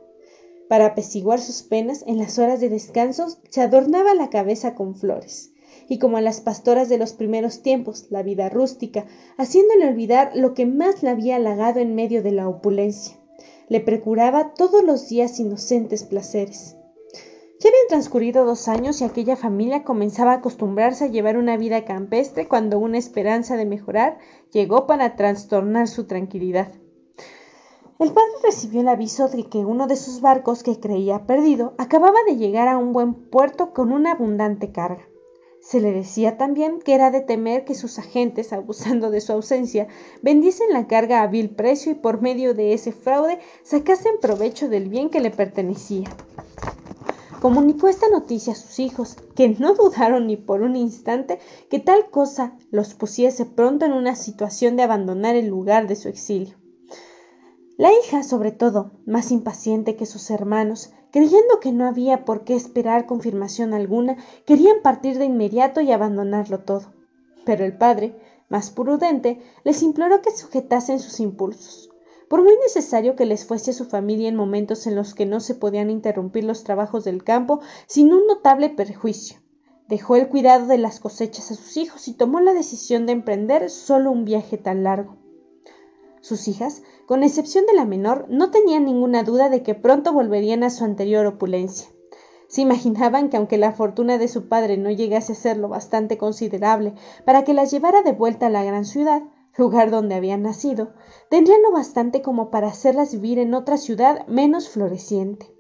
Para 0.69 0.87
apaciguar 0.87 1.41
sus 1.41 1.65
penas, 1.65 2.05
en 2.07 2.17
las 2.17 2.39
horas 2.39 2.61
de 2.61 2.69
descanso 2.69 3.27
se 3.51 3.61
adornaba 3.61 4.15
la 4.15 4.31
cabeza 4.31 4.77
con 4.77 4.95
flores, 4.95 5.51
y 5.89 5.99
como 5.99 6.17
a 6.17 6.21
las 6.21 6.41
pastoras 6.41 6.89
de 6.89 6.97
los 6.97 7.13
primeros 7.13 7.61
tiempos, 7.63 8.07
la 8.09 8.23
vida 8.23 8.49
rústica, 8.49 9.07
haciéndole 9.37 9.89
olvidar 9.89 10.31
lo 10.37 10.55
que 10.55 10.65
más 10.65 11.03
le 11.03 11.09
había 11.09 11.35
halagado 11.35 11.81
en 11.81 11.97
medio 11.97 12.23
de 12.23 12.31
la 12.31 12.49
opulencia. 12.49 13.19
Le 13.69 13.81
procuraba 13.81 14.55
todos 14.55 14.85
los 14.85 15.09
días 15.09 15.41
inocentes 15.41 16.05
placeres. 16.05 16.77
Transcurrido 17.89 18.45
dos 18.45 18.69
años 18.69 19.01
y 19.01 19.05
aquella 19.05 19.35
familia 19.35 19.83
comenzaba 19.83 20.33
a 20.33 20.37
acostumbrarse 20.37 21.05
a 21.05 21.09
llevar 21.09 21.39
una 21.39 21.57
vida 21.57 21.87
campestre 21.87 22.47
cuando 22.47 22.79
una 22.79 22.99
esperanza 22.99 23.57
de 23.57 23.65
mejorar 23.65 24.19
llegó 24.53 24.87
para 24.87 25.17
trastornar 25.17 25.89
su 25.89 26.05
tranquilidad. 26.07 26.69
El 27.99 28.13
padre 28.13 28.31
recibió 28.45 28.83
el 28.83 28.89
aviso 28.89 29.29
de 29.29 29.45
que 29.45 29.59
uno 29.59 29.87
de 29.87 29.97
sus 29.97 30.21
barcos 30.21 30.63
que 30.63 30.79
creía 30.79 31.27
perdido 31.27 31.75
acababa 31.79 32.19
de 32.27 32.37
llegar 32.37 32.69
a 32.69 32.77
un 32.77 32.93
buen 32.93 33.15
puerto 33.15 33.73
con 33.73 33.91
una 33.91 34.13
abundante 34.13 34.71
carga. 34.71 35.09
Se 35.63 35.81
le 35.81 35.91
decía 35.93 36.37
también 36.37 36.81
que 36.81 36.95
era 36.95 37.11
de 37.11 37.23
temer 37.23 37.65
que 37.65 37.75
sus 37.75 37.99
agentes, 37.99 38.53
abusando 38.53 39.11
de 39.11 39.23
su 39.23 39.33
ausencia, 39.33 39.89
vendiesen 40.21 40.75
la 40.75 40.87
carga 40.87 41.23
a 41.23 41.27
vil 41.27 41.49
precio 41.49 41.93
y 41.93 41.95
por 41.95 42.21
medio 42.21 42.53
de 42.53 42.75
ese 42.75 42.93
fraude 42.93 43.39
sacasen 43.63 44.21
provecho 44.21 44.69
del 44.69 44.91
bien 44.91 45.09
que 45.09 45.21
le 45.21 45.31
pertenecía. 45.31 46.09
Comunicó 47.41 47.87
esta 47.87 48.09
noticia 48.11 48.53
a 48.53 48.57
sus 48.57 48.81
hijos, 48.81 49.17
que 49.37 49.49
no 49.49 49.75
dudaron 49.75 50.27
ni 50.27 50.37
por 50.37 50.63
un 50.63 50.75
instante 50.75 51.39
que 51.71 51.79
tal 51.79 52.11
cosa 52.11 52.57
los 52.73 52.95
pusiese 52.95 53.47
pronto 53.47 53.85
en 53.85 53.93
una 53.93 54.17
situación 54.17 54.77
de 54.77 54.83
abandonar 54.83 55.37
el 55.37 55.47
lugar 55.47 55.87
de 55.87 55.95
su 55.95 56.09
exilio. 56.09 56.57
La 57.77 57.93
hija, 57.93 58.25
sobre 58.25 58.51
todo, 58.51 58.91
más 59.07 59.31
impaciente 59.31 59.95
que 59.95 60.05
sus 60.05 60.33
hermanos, 60.33 60.91
creyendo 61.13 61.61
que 61.61 61.71
no 61.71 61.87
había 61.87 62.25
por 62.25 62.43
qué 62.43 62.57
esperar 62.57 63.07
confirmación 63.07 63.73
alguna, 63.73 64.17
querían 64.45 64.83
partir 64.83 65.17
de 65.17 65.27
inmediato 65.27 65.81
y 65.81 65.93
abandonarlo 65.93 66.59
todo. 66.65 66.93
Pero 67.45 67.65
el 67.65 67.79
padre, 67.79 68.17
más 68.49 68.71
prudente, 68.71 69.41
les 69.63 69.85
imploró 69.85 70.23
que 70.23 70.33
sujetasen 70.33 70.99
sus 70.99 71.21
impulsos. 71.21 71.88
Por 72.29 72.43
muy 72.43 72.57
necesario 72.63 73.17
que 73.17 73.25
les 73.25 73.47
fuese 73.47 73.71
a 73.71 73.75
su 73.75 73.87
familia 73.87 74.29
en 74.29 74.37
momentos 74.37 74.87
en 74.87 74.95
los 74.95 75.15
que 75.15 75.27
no 75.27 75.41
se 75.41 75.55
podían 75.55 75.91
interrumpir 75.91 76.45
los 76.45 76.63
trabajos 76.63 77.05
del 77.05 77.25
campo 77.25 77.61
sin 77.87 78.13
un 78.13 78.27
notable 78.27 78.69
perjuicio. 78.69 79.39
Dejó 79.89 80.17
el 80.17 80.29
cuidado 80.29 80.67
de 80.67 80.77
las 80.77 81.01
cosechas 81.01 81.51
a 81.51 81.55
sus 81.55 81.79
hijos 81.79 82.09
y 82.09 82.13
tomó 82.13 82.41
la 82.41 82.53
decisión 82.53 83.07
de 83.07 83.13
emprender 83.13 83.71
solo 83.71 84.11
un 84.11 84.27
viaje 84.27 84.59
tan 84.59 84.85
largo. 84.85 85.17
Sus 86.21 86.47
hijas, 86.49 86.83
con 87.07 87.23
excepción 87.23 87.65
de 87.65 87.73
la 87.73 87.87
menor, 87.87 88.27
no 88.29 88.51
tenían 88.51 88.85
ninguna 88.85 89.23
duda 89.23 89.49
de 89.49 89.63
que 89.63 89.75
pronto 89.75 90.13
volverían 90.13 90.63
a 90.63 90.69
su 90.69 90.85
anterior 90.85 91.25
opulencia. 91.25 91.89
Se 92.49 92.61
imaginaban 92.61 93.31
que 93.31 93.39
aunque 93.39 93.57
la 93.57 93.73
fortuna 93.73 94.19
de 94.19 94.29
su 94.29 94.49
padre 94.49 94.77
no 94.77 94.91
llegase 94.91 95.33
a 95.33 95.37
ser 95.37 95.57
lo 95.57 95.69
bastante 95.69 96.19
considerable 96.19 96.95
para 97.25 97.45
que 97.45 97.55
las 97.55 97.71
llevara 97.71 98.03
de 98.03 98.13
vuelta 98.13 98.47
a 98.47 98.51
la 98.51 98.65
gran 98.65 98.85
ciudad, 98.85 99.23
lugar 99.59 99.91
donde 99.91 100.15
habían 100.15 100.43
nacido, 100.43 100.95
tendrían 101.29 101.63
lo 101.63 101.73
bastante 101.73 102.23
como 102.23 102.51
para 102.51 102.69
hacerlas 102.69 103.13
vivir 103.13 103.39
en 103.39 103.53
otra 103.53 103.77
ciudad 103.77 104.27
menos 104.29 104.71
floreciente. 104.71 105.55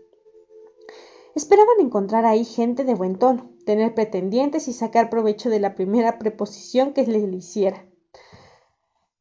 Esperaban 1.35 1.81
encontrar 1.81 2.25
ahí 2.25 2.45
gente 2.45 2.85
de 2.85 2.95
buen 2.95 3.19
tono, 3.19 3.51
tener 3.67 3.95
pretendientes 3.95 4.69
y 4.69 4.73
sacar 4.73 5.11
provecho 5.11 5.51
de 5.51 5.61
la 5.61 5.75
primera 5.75 6.19
preposición 6.19 6.95
que 6.95 7.05
les 7.05 7.31
hiciera 7.33 7.85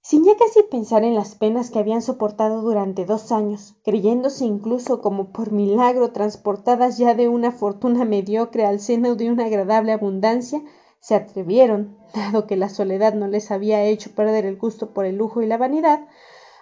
sin 0.08 0.24
ya 0.24 0.38
casi 0.38 0.64
pensar 0.64 1.04
en 1.04 1.16
las 1.16 1.36
penas 1.36 1.70
que 1.70 1.80
habían 1.80 2.02
soportado 2.02 2.62
durante 2.62 3.04
dos 3.04 3.34
años, 3.34 3.76
creyéndose 3.84 4.46
incluso 4.46 5.02
como 5.02 5.34
por 5.34 5.52
milagro 5.52 6.14
transportadas 6.14 6.98
ya 6.98 7.14
de 7.14 7.28
una 7.28 7.52
fortuna 7.52 8.06
mediocre 8.06 8.66
al 8.66 8.80
seno 8.80 9.16
de 9.16 9.30
una 9.30 9.48
agradable 9.48 9.92
abundancia, 9.92 10.64
se 11.00 11.16
atrevieron, 11.16 11.98
dado 12.14 12.48
que 12.48 12.56
la 12.56 12.70
soledad 12.70 13.14
no 13.14 13.28
les 13.28 13.52
había 13.52 13.84
hecho 13.84 14.14
perder 14.14 14.46
el 14.46 14.58
gusto 14.58 14.94
por 14.94 15.06
el 15.06 15.18
lujo 15.18 15.42
y 15.42 15.48
la 15.48 15.58
vanidad, 15.58 16.08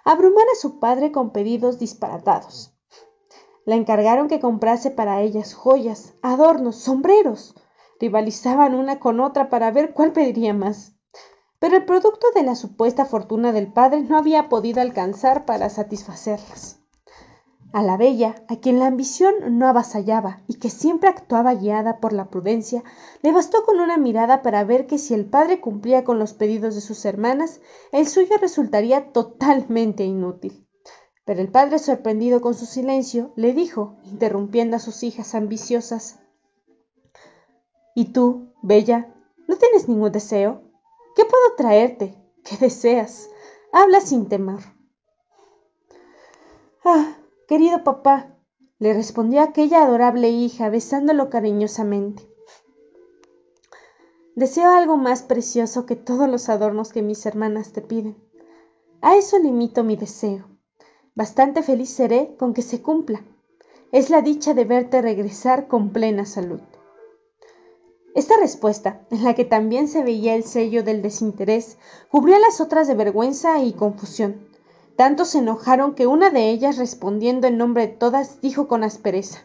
a 0.04 0.12
abrumar 0.12 0.46
a 0.52 0.60
su 0.60 0.78
padre 0.78 1.12
con 1.12 1.30
pedidos 1.30 1.78
disparatados. 1.78 2.72
La 3.64 3.74
encargaron 3.74 4.28
que 4.28 4.40
comprase 4.40 4.90
para 4.90 5.22
ellas 5.22 5.54
joyas, 5.54 6.14
adornos, 6.22 6.76
sombreros. 6.76 7.54
Rivalizaban 7.98 8.74
una 8.74 9.00
con 9.00 9.20
otra 9.20 9.48
para 9.48 9.70
ver 9.70 9.92
cuál 9.92 10.12
pediría 10.12 10.54
más 10.54 10.96
pero 11.58 11.76
el 11.76 11.84
producto 11.84 12.26
de 12.34 12.42
la 12.42 12.54
supuesta 12.54 13.04
fortuna 13.04 13.52
del 13.52 13.72
padre 13.72 14.02
no 14.02 14.18
había 14.18 14.48
podido 14.48 14.80
alcanzar 14.80 15.46
para 15.46 15.70
satisfacerlas. 15.70 16.80
A 17.76 17.82
la 17.82 17.98
bella, 17.98 18.42
a 18.48 18.56
quien 18.56 18.78
la 18.78 18.86
ambición 18.86 19.58
no 19.58 19.68
avasallaba 19.68 20.40
y 20.46 20.54
que 20.54 20.70
siempre 20.70 21.10
actuaba 21.10 21.52
guiada 21.52 22.00
por 22.00 22.14
la 22.14 22.30
prudencia, 22.30 22.82
le 23.20 23.32
bastó 23.32 23.66
con 23.66 23.80
una 23.80 23.98
mirada 23.98 24.40
para 24.40 24.64
ver 24.64 24.86
que 24.86 24.96
si 24.96 25.12
el 25.12 25.26
padre 25.26 25.60
cumplía 25.60 26.02
con 26.02 26.18
los 26.18 26.32
pedidos 26.32 26.74
de 26.74 26.80
sus 26.80 27.04
hermanas, 27.04 27.60
el 27.92 28.08
suyo 28.08 28.38
resultaría 28.40 29.12
totalmente 29.12 30.04
inútil. 30.04 30.66
Pero 31.26 31.42
el 31.42 31.50
padre, 31.50 31.78
sorprendido 31.78 32.40
con 32.40 32.54
su 32.54 32.64
silencio, 32.64 33.34
le 33.36 33.52
dijo, 33.52 33.98
interrumpiendo 34.04 34.76
a 34.76 34.80
sus 34.80 35.02
hijas 35.02 35.34
ambiciosas 35.34 36.20
¿Y 37.94 38.06
tú, 38.14 38.54
Bella, 38.62 39.14
no 39.48 39.56
tienes 39.56 39.86
ningún 39.86 40.12
deseo? 40.12 40.62
¿Qué 41.14 41.26
puedo 41.26 41.56
traerte? 41.58 42.14
¿Qué 42.42 42.56
deseas? 42.56 43.28
Habla 43.70 44.00
sin 44.00 44.30
temor. 44.30 44.60
Ah, 46.82 47.15
querido 47.46 47.84
papá, 47.84 48.36
le 48.78 48.92
respondió 48.92 49.40
aquella 49.40 49.84
adorable 49.84 50.30
hija, 50.30 50.68
besándolo 50.68 51.30
cariñosamente. 51.30 52.28
Deseo 54.34 54.70
algo 54.70 54.96
más 54.96 55.22
precioso 55.22 55.86
que 55.86 55.96
todos 55.96 56.28
los 56.28 56.48
adornos 56.48 56.92
que 56.92 57.02
mis 57.02 57.24
hermanas 57.24 57.72
te 57.72 57.80
piden. 57.80 58.16
A 59.00 59.16
eso 59.16 59.38
limito 59.38 59.82
mi 59.82 59.96
deseo. 59.96 60.44
Bastante 61.14 61.62
feliz 61.62 61.88
seré 61.88 62.36
con 62.38 62.52
que 62.52 62.60
se 62.62 62.82
cumpla. 62.82 63.24
Es 63.92 64.10
la 64.10 64.20
dicha 64.20 64.52
de 64.52 64.64
verte 64.64 65.00
regresar 65.00 65.68
con 65.68 65.90
plena 65.90 66.26
salud. 66.26 66.60
Esta 68.14 68.36
respuesta, 68.38 69.06
en 69.10 69.24
la 69.24 69.34
que 69.34 69.44
también 69.44 69.88
se 69.88 70.02
veía 70.02 70.34
el 70.34 70.44
sello 70.44 70.82
del 70.82 71.00
desinterés, 71.00 71.78
cubrió 72.10 72.36
a 72.36 72.40
las 72.40 72.60
otras 72.60 72.88
de 72.88 72.94
vergüenza 72.94 73.62
y 73.62 73.72
confusión. 73.72 74.48
Tanto 74.96 75.24
se 75.24 75.38
enojaron 75.38 75.94
que 75.94 76.06
una 76.06 76.30
de 76.30 76.50
ellas, 76.50 76.78
respondiendo 76.78 77.46
en 77.46 77.58
nombre 77.58 77.86
de 77.86 77.92
todas, 77.92 78.40
dijo 78.40 78.66
con 78.66 78.82
aspereza 78.82 79.44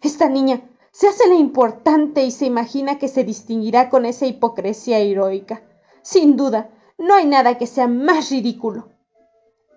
Esta 0.00 0.28
niña 0.28 0.62
se 0.92 1.08
hace 1.08 1.28
la 1.28 1.34
importante 1.34 2.24
y 2.24 2.30
se 2.30 2.46
imagina 2.46 2.98
que 2.98 3.08
se 3.08 3.24
distinguirá 3.24 3.90
con 3.90 4.06
esa 4.06 4.26
hipocresía 4.26 4.98
heroica. 4.98 5.62
Sin 6.02 6.36
duda, 6.36 6.70
no 6.98 7.14
hay 7.14 7.26
nada 7.26 7.58
que 7.58 7.66
sea 7.66 7.86
más 7.86 8.30
ridículo. 8.30 8.88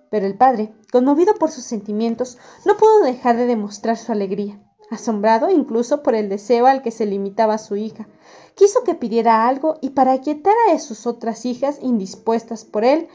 Pero 0.09 0.25
el 0.25 0.37
padre, 0.37 0.73
conmovido 0.91 1.35
por 1.35 1.51
sus 1.51 1.63
sentimientos, 1.63 2.37
no 2.65 2.77
pudo 2.77 3.01
dejar 3.01 3.37
de 3.37 3.45
demostrar 3.45 3.97
su 3.97 4.11
alegría 4.11 4.59
asombrado 4.91 5.49
incluso 5.49 6.03
por 6.03 6.15
el 6.15 6.29
deseo 6.29 6.67
al 6.67 6.81
que 6.83 6.91
se 6.91 7.05
limitaba 7.05 7.57
su 7.57 7.77
hija. 7.77 8.07
Quiso 8.55 8.83
que 8.83 8.93
pidiera 8.93 9.47
algo 9.47 9.77
y 9.81 9.91
para 9.91 10.11
aquietar 10.11 10.53
a 10.69 10.77
sus 10.79 11.07
otras 11.07 11.45
hijas 11.45 11.79
indispuestas 11.81 12.65
por 12.65 12.83
él, 12.83 13.07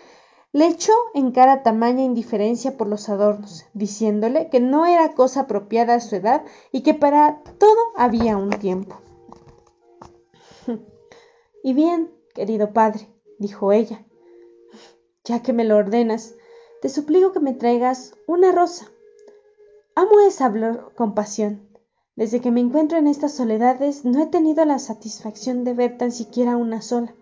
le 0.56 0.68
echó 0.68 0.94
en 1.12 1.32
cara 1.32 1.62
tamaña 1.62 2.02
indiferencia 2.02 2.78
por 2.78 2.86
los 2.86 3.10
adornos, 3.10 3.66
diciéndole 3.74 4.48
que 4.48 4.58
no 4.58 4.86
era 4.86 5.12
cosa 5.12 5.40
apropiada 5.40 5.92
a 5.92 6.00
su 6.00 6.16
edad 6.16 6.46
y 6.72 6.80
que 6.80 6.94
para 6.94 7.42
todo 7.58 7.76
había 7.94 8.38
un 8.38 8.48
tiempo. 8.48 8.96
y 11.62 11.74
bien, 11.74 12.10
querido 12.32 12.72
padre, 12.72 13.06
dijo 13.38 13.70
ella, 13.70 14.06
ya 15.24 15.42
que 15.42 15.52
me 15.52 15.64
lo 15.64 15.76
ordenas, 15.76 16.36
te 16.80 16.88
suplico 16.88 17.32
que 17.32 17.40
me 17.40 17.52
traigas 17.52 18.14
una 18.26 18.50
rosa. 18.50 18.86
Amo 19.94 20.20
esa 20.20 20.50
compasión. 20.94 21.68
Desde 22.14 22.40
que 22.40 22.50
me 22.50 22.60
encuentro 22.60 22.96
en 22.96 23.08
estas 23.08 23.34
soledades 23.34 24.06
no 24.06 24.22
he 24.22 24.26
tenido 24.28 24.64
la 24.64 24.78
satisfacción 24.78 25.64
de 25.64 25.74
ver 25.74 25.98
tan 25.98 26.12
siquiera 26.12 26.56
una 26.56 26.80
sola. 26.80 27.14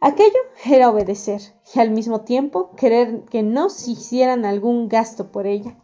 Aquello 0.00 0.38
era 0.64 0.90
obedecer 0.90 1.40
y 1.74 1.80
al 1.80 1.90
mismo 1.90 2.20
tiempo 2.20 2.70
querer 2.76 3.24
que 3.30 3.42
no 3.42 3.70
se 3.70 3.92
hicieran 3.92 4.44
algún 4.44 4.88
gasto 4.88 5.32
por 5.32 5.46
ella. 5.46 5.78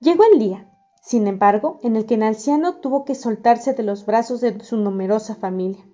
Llegó 0.00 0.24
el 0.32 0.38
día, 0.38 0.70
sin 1.00 1.26
embargo, 1.26 1.78
en 1.82 1.96
el 1.96 2.06
que 2.06 2.14
el 2.14 2.22
anciano 2.22 2.76
tuvo 2.80 3.04
que 3.04 3.14
soltarse 3.14 3.72
de 3.72 3.82
los 3.82 4.04
brazos 4.04 4.40
de 4.40 4.58
su 4.64 4.76
numerosa 4.76 5.34
familia. 5.34 5.84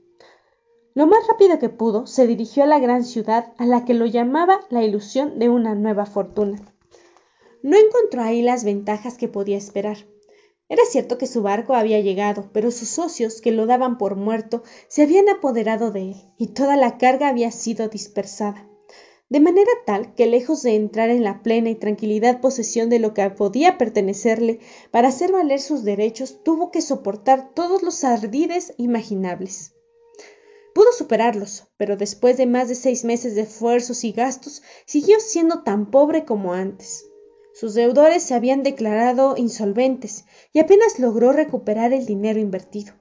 Lo 0.95 1.07
más 1.07 1.27
rápido 1.29 1.59
que 1.59 1.69
pudo, 1.69 2.07
se 2.07 2.27
dirigió 2.27 2.65
a 2.65 2.67
la 2.67 2.79
gran 2.79 3.05
ciudad 3.05 3.53
a 3.59 3.67
la 3.67 3.85
que 3.85 3.95
lo 3.95 4.07
llamaba 4.07 4.61
la 4.71 4.83
ilusión 4.83 5.39
de 5.39 5.49
una 5.49 5.75
nueva 5.75 6.07
fortuna. 6.07 6.59
No 7.63 7.77
encontró 7.77 8.23
ahí 8.23 8.43
las 8.43 8.65
ventajas 8.65 9.17
que 9.17 9.29
podía 9.29 9.57
esperar. 9.57 9.99
Era 10.71 10.85
cierto 10.85 11.19
que 11.19 11.27
su 11.27 11.43
barco 11.43 11.75
había 11.75 11.99
llegado, 11.99 12.49
pero 12.53 12.71
sus 12.71 12.89
socios, 12.89 13.41
que 13.41 13.51
lo 13.51 13.67
daban 13.67 13.99
por 13.99 14.15
muerto, 14.15 14.63
se 14.87 15.03
habían 15.03 15.29
apoderado 15.29 15.91
de 15.91 16.13
él, 16.13 16.17
y 16.39 16.55
toda 16.55 16.77
la 16.77 16.97
carga 16.97 17.27
había 17.27 17.51
sido 17.51 17.89
dispersada. 17.89 18.69
De 19.29 19.41
manera 19.41 19.71
tal 19.85 20.15
que, 20.15 20.27
lejos 20.27 20.63
de 20.63 20.77
entrar 20.77 21.11
en 21.11 21.25
la 21.25 21.43
plena 21.43 21.71
y 21.71 21.75
tranquilidad 21.75 22.41
posesión 22.41 22.89
de 22.89 23.01
lo 23.01 23.15
que 23.15 23.29
podía 23.31 23.79
pertenecerle, 23.79 24.61
para 24.93 25.09
hacer 25.09 25.33
valer 25.33 25.61
sus 25.61 25.83
derechos, 25.83 26.45
tuvo 26.45 26.71
que 26.71 26.83
soportar 26.83 27.53
todos 27.53 27.83
los 27.83 28.05
ardides 28.05 28.73
imaginables. 28.77 29.75
Pudo 30.73 30.93
superarlos, 30.93 31.67
pero 31.79 31.97
después 31.97 32.37
de 32.37 32.47
más 32.47 32.69
de 32.69 32.77
seis 32.77 33.05
meses 33.05 33.35
de 33.35 33.41
esfuerzos 33.41 34.05
y 34.05 34.13
gastos, 34.13 34.63
siguió 34.87 35.19
siendo 35.19 35.65
tan 35.65 35.91
pobre 35.91 36.25
como 36.25 36.53
antes. 36.53 37.10
Sus 37.61 37.75
deudores 37.75 38.23
se 38.23 38.33
habían 38.33 38.63
declarado 38.63 39.35
insolventes 39.37 40.25
y 40.51 40.61
apenas 40.61 40.99
logró 40.99 41.31
recuperar 41.31 41.93
el 41.93 42.07
dinero 42.07 42.41
invertido. 42.41 42.95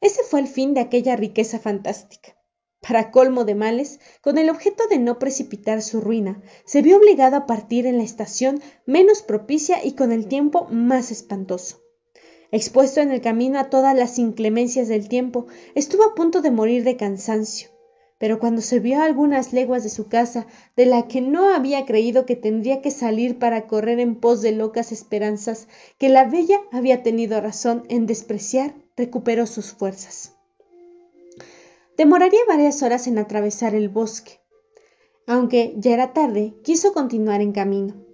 Ese 0.00 0.22
fue 0.22 0.38
el 0.38 0.46
fin 0.46 0.72
de 0.72 0.78
aquella 0.78 1.16
riqueza 1.16 1.58
fantástica. 1.58 2.36
Para 2.80 3.10
colmo 3.10 3.44
de 3.44 3.56
males, 3.56 3.98
con 4.20 4.38
el 4.38 4.50
objeto 4.50 4.86
de 4.86 5.00
no 5.00 5.18
precipitar 5.18 5.82
su 5.82 6.00
ruina, 6.00 6.40
se 6.64 6.80
vio 6.80 6.98
obligado 6.98 7.34
a 7.34 7.46
partir 7.46 7.86
en 7.86 7.96
la 7.96 8.04
estación 8.04 8.62
menos 8.86 9.22
propicia 9.22 9.84
y 9.84 9.94
con 9.94 10.12
el 10.12 10.28
tiempo 10.28 10.68
más 10.70 11.10
espantoso. 11.10 11.80
Expuesto 12.52 13.00
en 13.00 13.10
el 13.10 13.20
camino 13.20 13.58
a 13.58 13.68
todas 13.68 13.96
las 13.96 14.20
inclemencias 14.20 14.86
del 14.86 15.08
tiempo, 15.08 15.48
estuvo 15.74 16.04
a 16.04 16.14
punto 16.14 16.40
de 16.40 16.52
morir 16.52 16.84
de 16.84 16.96
cansancio. 16.96 17.70
Pero 18.18 18.40
cuando 18.40 18.62
se 18.62 18.80
vio 18.80 19.00
a 19.00 19.04
algunas 19.04 19.52
leguas 19.52 19.84
de 19.84 19.90
su 19.90 20.08
casa, 20.08 20.46
de 20.76 20.86
la 20.86 21.06
que 21.06 21.20
no 21.20 21.54
había 21.54 21.86
creído 21.86 22.26
que 22.26 22.36
tendría 22.36 22.82
que 22.82 22.90
salir 22.90 23.38
para 23.38 23.66
correr 23.66 24.00
en 24.00 24.16
pos 24.16 24.42
de 24.42 24.52
locas 24.52 24.90
esperanzas, 24.90 25.68
que 25.98 26.08
la 26.08 26.24
bella 26.24 26.60
había 26.72 27.02
tenido 27.02 27.40
razón 27.40 27.84
en 27.88 28.06
despreciar, 28.06 28.74
recuperó 28.96 29.46
sus 29.46 29.72
fuerzas. 29.72 30.34
Demoraría 31.96 32.40
varias 32.46 32.82
horas 32.82 33.06
en 33.06 33.18
atravesar 33.18 33.74
el 33.74 33.88
bosque. 33.88 34.40
Aunque 35.26 35.74
ya 35.76 35.92
era 35.92 36.12
tarde, 36.12 36.54
quiso 36.62 36.92
continuar 36.92 37.40
en 37.40 37.52
camino. 37.52 38.07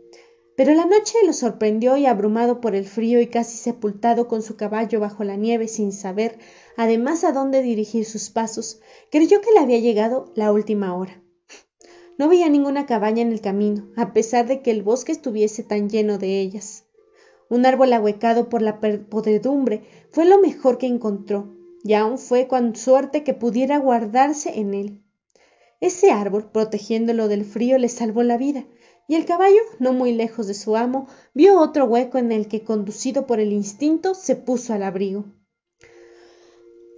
Pero 0.56 0.72
la 0.74 0.86
noche 0.86 1.14
lo 1.26 1.32
sorprendió 1.32 1.96
y 1.96 2.06
abrumado 2.06 2.60
por 2.60 2.76
el 2.76 2.84
frío 2.84 3.20
y 3.20 3.26
casi 3.26 3.56
sepultado 3.56 4.28
con 4.28 4.42
su 4.42 4.56
caballo 4.56 5.00
bajo 5.00 5.24
la 5.24 5.36
nieve 5.36 5.66
sin 5.66 5.90
saber, 5.92 6.38
además, 6.76 7.24
a 7.24 7.32
dónde 7.32 7.62
dirigir 7.62 8.04
sus 8.04 8.30
pasos, 8.30 8.80
creyó 9.10 9.40
que 9.40 9.50
le 9.52 9.58
había 9.58 9.78
llegado 9.78 10.32
la 10.36 10.52
última 10.52 10.94
hora. 10.94 11.20
No 12.18 12.28
veía 12.28 12.48
ninguna 12.48 12.86
cabaña 12.86 13.22
en 13.22 13.32
el 13.32 13.40
camino, 13.40 13.88
a 13.96 14.12
pesar 14.12 14.46
de 14.46 14.62
que 14.62 14.70
el 14.70 14.84
bosque 14.84 15.10
estuviese 15.10 15.64
tan 15.64 15.90
lleno 15.90 16.18
de 16.18 16.40
ellas. 16.40 16.84
Un 17.50 17.66
árbol 17.66 17.92
ahuecado 17.92 18.48
por 18.48 18.62
la 18.62 18.78
podredumbre 18.78 19.82
fue 20.10 20.24
lo 20.24 20.40
mejor 20.40 20.78
que 20.78 20.86
encontró, 20.86 21.52
y 21.82 21.94
aún 21.94 22.18
fue 22.18 22.46
con 22.46 22.76
suerte 22.76 23.24
que 23.24 23.34
pudiera 23.34 23.78
guardarse 23.78 24.60
en 24.60 24.74
él. 24.74 25.00
Ese 25.80 26.12
árbol, 26.12 26.50
protegiéndolo 26.50 27.26
del 27.26 27.44
frío, 27.44 27.76
le 27.78 27.88
salvó 27.88 28.22
la 28.22 28.38
vida, 28.38 28.64
y 29.08 29.16
el 29.16 29.26
caballo, 29.26 29.60
no 29.78 29.92
muy 29.92 30.12
lejos 30.12 30.46
de 30.46 30.54
su 30.54 30.76
amo, 30.76 31.08
vio 31.34 31.60
otro 31.60 31.84
hueco 31.84 32.18
en 32.18 32.32
el 32.32 32.48
que, 32.48 32.62
conducido 32.62 33.26
por 33.26 33.40
el 33.40 33.52
instinto, 33.52 34.14
se 34.14 34.36
puso 34.36 34.72
al 34.72 34.82
abrigo. 34.82 35.24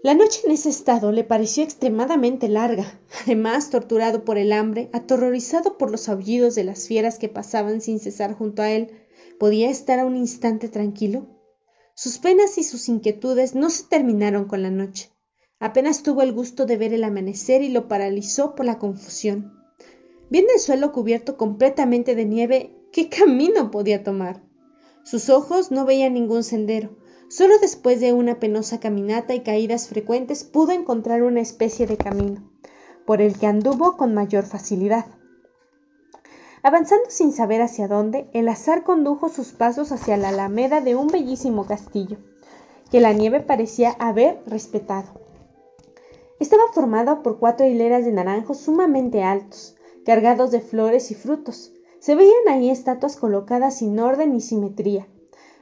La 0.03 0.15
noche 0.15 0.43
en 0.45 0.53
ese 0.53 0.69
estado 0.69 1.11
le 1.11 1.25
pareció 1.25 1.65
extremadamente 1.65 2.49
larga. 2.49 3.01
Además, 3.25 3.71
torturado 3.71 4.25
por 4.25 4.39
el 4.39 4.53
hambre, 4.53 4.89
aterrorizado 4.93 5.79
por 5.79 5.91
los 5.91 6.09
aullidos 6.09 6.55
de 6.55 6.63
las 6.63 6.87
fieras 6.87 7.19
que 7.19 7.29
pasaban 7.29 7.81
sin 7.81 7.99
cesar 7.99 8.35
junto 8.35 8.63
a 8.63 8.71
él, 8.71 8.93
¿podía 9.41 9.69
estar 9.69 9.99
a 9.99 10.07
un 10.07 10.17
instante 10.17 10.69
tranquilo? 10.69 11.27
Sus 11.97 12.19
penas 12.19 12.57
y 12.57 12.63
sus 12.63 12.89
inquietudes 12.89 13.57
no 13.57 13.69
se 13.69 13.85
terminaron 13.85 14.45
con 14.45 14.63
la 14.63 14.71
noche. 14.71 15.11
Apenas 15.59 16.03
tuvo 16.03 16.23
el 16.23 16.33
gusto 16.33 16.67
de 16.67 16.77
ver 16.77 16.93
el 16.93 17.03
amanecer 17.03 17.63
y 17.63 17.71
lo 17.71 17.89
paralizó 17.89 18.55
por 18.55 18.67
la 18.67 18.79
confusión. 18.79 19.66
Viendo 20.29 20.53
el 20.53 20.61
suelo 20.61 20.93
cubierto 20.93 21.37
completamente 21.37 22.15
de 22.15 22.25
nieve, 22.25 22.77
¿qué 22.93 23.09
camino 23.09 23.71
podía 23.71 24.03
tomar? 24.03 24.43
Sus 25.05 25.31
ojos 25.31 25.71
no 25.71 25.85
veían 25.85 26.15
ningún 26.15 26.43
sendero. 26.43 26.97
Solo 27.29 27.59
después 27.61 28.01
de 28.01 28.13
una 28.13 28.41
penosa 28.41 28.81
caminata 28.81 29.35
y 29.35 29.41
caídas 29.41 29.89
frecuentes 29.89 30.43
pudo 30.43 30.73
encontrar 30.73 31.23
una 31.23 31.41
especie 31.41 31.87
de 31.87 31.97
camino, 31.97 32.51
por 33.05 33.21
el 33.21 33.39
que 33.39 33.47
anduvo 33.47 33.97
con 33.97 34.15
mayor 34.15 34.45
facilidad. 34.45 35.07
Avanzando 36.63 37.09
sin 37.09 37.33
saber 37.33 37.63
hacia 37.63 37.87
dónde, 37.87 38.29
el 38.33 38.49
azar 38.49 38.83
condujo 38.83 39.29
sus 39.29 39.53
pasos 39.53 39.93
hacia 39.93 40.17
la 40.17 40.31
alameda 40.31 40.81
de 40.81 40.97
un 40.97 41.07
bellísimo 41.07 41.67
castillo, 41.67 42.19
que 42.91 43.01
la 43.01 43.13
nieve 43.13 43.39
parecía 43.39 43.91
haber 43.93 44.43
respetado. 44.47 45.21
Estaba 46.41 46.65
formado 46.73 47.23
por 47.23 47.39
cuatro 47.39 47.67
hileras 47.67 48.05
de 48.05 48.13
naranjos 48.13 48.59
sumamente 48.59 49.23
altos, 49.23 49.76
cargados 50.07 50.53
de 50.53 50.61
flores 50.61 51.11
y 51.11 51.17
frutos. 51.17 51.73
Se 51.99 52.15
veían 52.15 52.49
ahí 52.49 52.71
estatuas 52.71 53.17
colocadas 53.17 53.79
sin 53.79 53.99
orden 53.99 54.35
ni 54.35 54.41
simetría. 54.41 55.09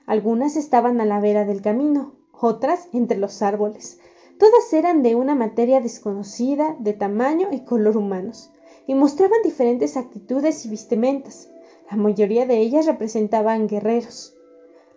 Algunas 0.04 0.56
estaban 0.56 1.00
a 1.00 1.06
la 1.06 1.18
vera 1.18 1.46
del 1.46 1.62
camino, 1.62 2.12
otras 2.30 2.88
entre 2.92 3.16
los 3.16 3.40
árboles. 3.40 3.98
Todas 4.38 4.70
eran 4.74 5.02
de 5.02 5.14
una 5.14 5.34
materia 5.34 5.80
desconocida, 5.80 6.76
de 6.78 6.92
tamaño 6.92 7.48
y 7.52 7.64
color 7.64 7.96
humanos, 7.96 8.50
y 8.86 8.94
mostraban 8.94 9.40
diferentes 9.42 9.96
actitudes 9.96 10.66
y 10.66 10.68
vestimentas. 10.68 11.48
La 11.90 11.96
mayoría 11.96 12.44
de 12.44 12.58
ellas 12.58 12.84
representaban 12.84 13.66
guerreros. 13.66 14.36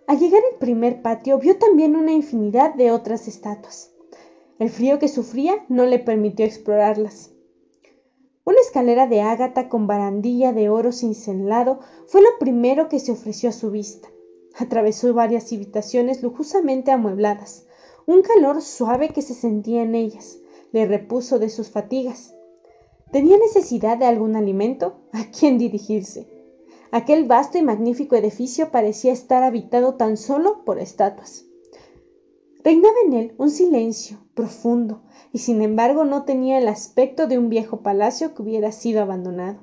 Al 0.06 0.18
llegar 0.18 0.42
al 0.52 0.58
primer 0.58 1.00
patio 1.00 1.38
vio 1.38 1.56
también 1.56 1.96
una 1.96 2.12
infinidad 2.12 2.74
de 2.74 2.90
otras 2.90 3.26
estatuas. 3.26 3.92
El 4.58 4.68
frío 4.68 4.98
que 4.98 5.08
sufría 5.08 5.64
no 5.68 5.86
le 5.86 5.98
permitió 5.98 6.44
explorarlas. 6.44 7.30
Una 8.48 8.62
escalera 8.62 9.06
de 9.06 9.20
ágata 9.20 9.68
con 9.68 9.86
barandilla 9.86 10.54
de 10.54 10.70
oro 10.70 10.90
cincelado 10.90 11.80
fue 12.06 12.22
lo 12.22 12.30
primero 12.40 12.88
que 12.88 12.98
se 12.98 13.12
ofreció 13.12 13.50
a 13.50 13.52
su 13.52 13.70
vista. 13.70 14.08
Atravesó 14.56 15.12
varias 15.12 15.52
habitaciones 15.52 16.22
lujosamente 16.22 16.90
amuebladas. 16.90 17.66
Un 18.06 18.22
calor 18.22 18.62
suave 18.62 19.10
que 19.10 19.20
se 19.20 19.34
sentía 19.34 19.82
en 19.82 19.94
ellas 19.94 20.38
le 20.72 20.86
repuso 20.86 21.38
de 21.38 21.50
sus 21.50 21.68
fatigas. 21.68 22.34
¿Tenía 23.12 23.36
necesidad 23.36 23.98
de 23.98 24.06
algún 24.06 24.34
alimento? 24.34 25.02
¿A 25.12 25.30
quién 25.30 25.58
dirigirse? 25.58 26.26
Aquel 26.90 27.24
vasto 27.24 27.58
y 27.58 27.62
magnífico 27.62 28.16
edificio 28.16 28.70
parecía 28.70 29.12
estar 29.12 29.42
habitado 29.42 29.96
tan 29.96 30.16
solo 30.16 30.64
por 30.64 30.78
estatuas. 30.78 31.44
Reinaba 32.64 32.96
en 33.06 33.12
él 33.12 33.34
un 33.38 33.50
silencio 33.50 34.18
profundo, 34.34 35.02
y 35.32 35.38
sin 35.38 35.62
embargo 35.62 36.04
no 36.04 36.24
tenía 36.24 36.58
el 36.58 36.68
aspecto 36.68 37.26
de 37.26 37.38
un 37.38 37.48
viejo 37.48 37.82
palacio 37.82 38.34
que 38.34 38.42
hubiera 38.42 38.72
sido 38.72 39.00
abandonado. 39.02 39.60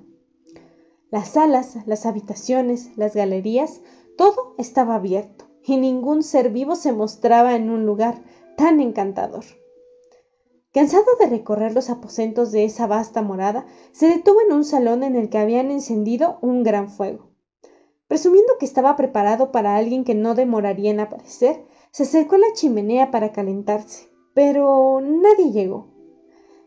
Las 1.12 1.30
salas, 1.30 1.78
las 1.86 2.06
habitaciones, 2.06 2.98
las 2.98 3.16
galerías, 3.16 3.82
todo 4.18 4.56
estaba 4.58 4.96
abierto, 4.96 5.46
y 5.64 5.78
ningún 5.78 6.24
ser 6.24 6.52
vivo 6.52 6.76
se 6.76 6.94
mostraba 6.94 7.56
en 7.56 7.70
un 7.70 7.86
lugar 7.86 8.22
tan 8.56 8.80
encantador. 8.80 9.44
Cansado 10.72 11.06
de 11.20 11.28
recorrer 11.28 11.74
los 11.74 11.90
aposentos 11.90 12.52
de 12.52 12.66
esa 12.66 12.86
vasta 12.86 13.22
morada, 13.22 13.66
se 13.92 14.08
detuvo 14.08 14.42
en 14.42 14.54
un 14.54 14.66
salón 14.66 15.04
en 15.04 15.16
el 15.16 15.30
que 15.30 15.38
habían 15.38 15.72
encendido 15.72 16.38
un 16.42 16.64
gran 16.64 16.90
fuego. 16.90 17.30
Presumiendo 18.08 18.58
que 18.60 18.66
estaba 18.66 18.96
preparado 18.96 19.52
para 19.52 19.78
alguien 19.78 20.04
que 20.04 20.16
no 20.16 20.36
demoraría 20.36 20.92
en 20.92 21.00
aparecer, 21.00 21.66
se 21.96 22.04
acercó 22.04 22.36
a 22.36 22.40
la 22.40 22.52
chimenea 22.54 23.10
para 23.10 23.32
calentarse 23.32 24.10
pero 24.36 25.00
nadie 25.02 25.52
llegó. 25.52 25.88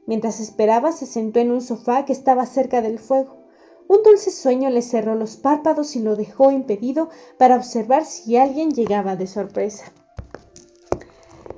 Mientras 0.07 0.41
esperaba, 0.41 0.91
se 0.91 1.05
sentó 1.05 1.39
en 1.39 1.53
un 1.53 1.61
sofá 1.61 2.07
que 2.07 2.15
estaba 2.15 2.47
cerca 2.47 2.81
del 2.81 2.99
fuego. 2.99 3.45
Un 3.89 4.03
dulce 4.03 4.31
sueño 4.31 4.71
le 4.71 4.81
cerró 4.81 5.15
los 5.15 5.37
párpados 5.37 5.95
y 5.95 6.01
lo 6.01 6.17
dejó 6.17 6.51
impedido 6.51 7.11
para 7.37 7.57
observar 7.57 8.07
si 8.07 8.39
alguien 8.39 8.71
llegaba 8.71 9.17
de 9.17 9.27
sorpresa. 9.27 9.93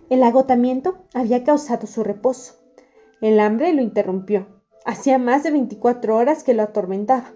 El 0.09 0.25
agotamiento 0.25 0.99
había 1.15 1.45
causado 1.45 1.87
su 1.87 2.03
reposo. 2.03 2.55
El 3.21 3.39
hambre 3.39 3.73
lo 3.73 3.83
interrumpió. 3.83 4.49
Hacía 4.85 5.19
más 5.19 5.45
de 5.45 5.53
veinticuatro 5.53 6.17
horas 6.17 6.43
que 6.43 6.55
lo 6.55 6.65
atormentaba. 6.65 7.35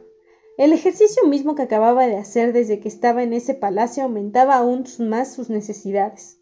El 0.56 0.72
ejercicio 0.72 1.26
mismo 1.26 1.56
que 1.56 1.62
acababa 1.62 2.06
de 2.06 2.16
hacer 2.16 2.52
desde 2.52 2.78
que 2.78 2.88
estaba 2.88 3.24
en 3.24 3.32
ese 3.32 3.54
palacio 3.54 4.04
aumentaba 4.04 4.54
aún 4.54 4.84
más 5.00 5.32
sus 5.32 5.50
necesidades. 5.50 6.38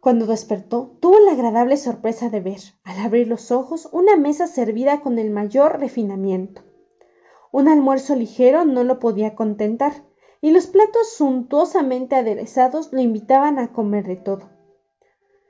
Cuando 0.00 0.24
despertó, 0.24 0.96
tuvo 1.00 1.20
la 1.20 1.32
agradable 1.32 1.76
sorpresa 1.76 2.30
de 2.30 2.40
ver, 2.40 2.60
al 2.84 2.98
abrir 3.00 3.28
los 3.28 3.50
ojos, 3.50 3.86
una 3.92 4.16
mesa 4.16 4.46
servida 4.46 5.02
con 5.02 5.18
el 5.18 5.30
mayor 5.30 5.78
refinamiento. 5.78 6.62
Un 7.52 7.68
almuerzo 7.68 8.16
ligero 8.16 8.64
no 8.64 8.82
lo 8.82 8.98
podía 8.98 9.34
contentar, 9.34 9.92
y 10.40 10.52
los 10.52 10.66
platos 10.66 11.12
suntuosamente 11.12 12.16
aderezados 12.16 12.94
lo 12.94 13.00
invitaban 13.02 13.58
a 13.58 13.74
comer 13.74 14.06
de 14.06 14.16
todo. 14.16 14.48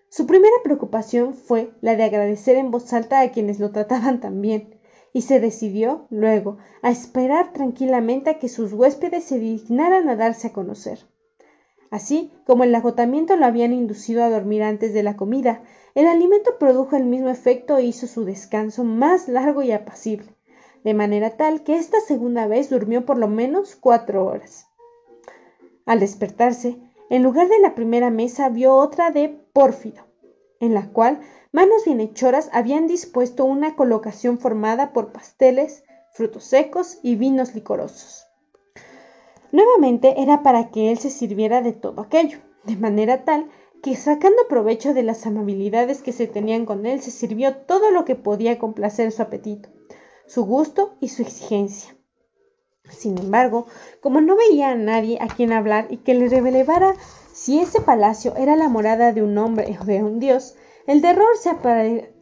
Su 0.08 0.26
primera 0.26 0.56
preocupación 0.64 1.34
fue 1.34 1.72
la 1.80 1.94
de 1.94 2.02
agradecer 2.02 2.56
en 2.56 2.72
voz 2.72 2.92
alta 2.92 3.20
a 3.20 3.30
quienes 3.30 3.60
lo 3.60 3.70
trataban 3.70 4.18
tan 4.18 4.40
bien, 4.40 4.79
y 5.12 5.22
se 5.22 5.40
decidió, 5.40 6.06
luego, 6.10 6.58
a 6.82 6.90
esperar 6.90 7.52
tranquilamente 7.52 8.30
a 8.30 8.38
que 8.38 8.48
sus 8.48 8.72
huéspedes 8.72 9.24
se 9.24 9.38
dignaran 9.38 10.08
a 10.08 10.16
darse 10.16 10.48
a 10.48 10.52
conocer. 10.52 11.00
Así 11.90 12.32
como 12.46 12.62
el 12.64 12.74
agotamiento 12.74 13.36
lo 13.36 13.46
habían 13.46 13.72
inducido 13.72 14.22
a 14.22 14.30
dormir 14.30 14.62
antes 14.62 14.94
de 14.94 15.02
la 15.02 15.16
comida, 15.16 15.62
el 15.96 16.06
alimento 16.06 16.58
produjo 16.58 16.96
el 16.96 17.04
mismo 17.04 17.28
efecto 17.28 17.76
e 17.76 17.84
hizo 17.84 18.06
su 18.06 18.24
descanso 18.24 18.84
más 18.84 19.28
largo 19.28 19.62
y 19.62 19.72
apacible, 19.72 20.36
de 20.84 20.94
manera 20.94 21.36
tal 21.36 21.64
que 21.64 21.76
esta 21.76 22.00
segunda 22.00 22.46
vez 22.46 22.70
durmió 22.70 23.04
por 23.04 23.18
lo 23.18 23.26
menos 23.26 23.74
cuatro 23.74 24.24
horas. 24.24 24.68
Al 25.84 25.98
despertarse, 25.98 26.78
en 27.10 27.24
lugar 27.24 27.48
de 27.48 27.58
la 27.58 27.74
primera 27.74 28.10
mesa 28.10 28.48
vio 28.48 28.76
otra 28.76 29.10
de 29.10 29.28
pórfido, 29.28 30.06
en 30.60 30.74
la 30.74 30.92
cual 30.92 31.20
manos 31.52 31.84
bienhechoras 31.84 32.48
habían 32.52 32.86
dispuesto 32.86 33.44
una 33.44 33.76
colocación 33.76 34.38
formada 34.38 34.92
por 34.92 35.12
pasteles, 35.12 35.84
frutos 36.12 36.44
secos 36.44 36.98
y 37.02 37.16
vinos 37.16 37.54
licorosos. 37.54 38.26
Nuevamente 39.52 40.22
era 40.22 40.42
para 40.42 40.70
que 40.70 40.90
él 40.90 40.98
se 40.98 41.10
sirviera 41.10 41.60
de 41.60 41.72
todo 41.72 42.02
aquello, 42.02 42.38
de 42.64 42.76
manera 42.76 43.24
tal 43.24 43.50
que 43.82 43.96
sacando 43.96 44.46
provecho 44.48 44.94
de 44.94 45.02
las 45.02 45.26
amabilidades 45.26 46.02
que 46.02 46.12
se 46.12 46.26
tenían 46.26 46.66
con 46.66 46.86
él, 46.86 47.00
se 47.00 47.10
sirvió 47.10 47.56
todo 47.56 47.90
lo 47.90 48.04
que 48.04 48.14
podía 48.14 48.58
complacer 48.58 49.10
su 49.10 49.22
apetito, 49.22 49.70
su 50.26 50.44
gusto 50.44 50.96
y 51.00 51.08
su 51.08 51.22
exigencia. 51.22 51.96
Sin 52.90 53.18
embargo, 53.18 53.66
como 54.00 54.20
no 54.20 54.36
veía 54.36 54.70
a 54.70 54.74
nadie 54.74 55.18
a 55.20 55.28
quien 55.28 55.52
hablar 55.52 55.86
y 55.90 55.98
que 55.98 56.14
le 56.14 56.28
revelara 56.28 56.94
si 57.32 57.60
ese 57.60 57.80
palacio 57.80 58.36
era 58.36 58.56
la 58.56 58.68
morada 58.68 59.12
de 59.12 59.22
un 59.22 59.38
hombre 59.38 59.78
o 59.80 59.84
de 59.84 60.02
un 60.02 60.18
dios, 60.18 60.56
el 60.90 61.02
terror 61.02 61.36
se 61.36 61.50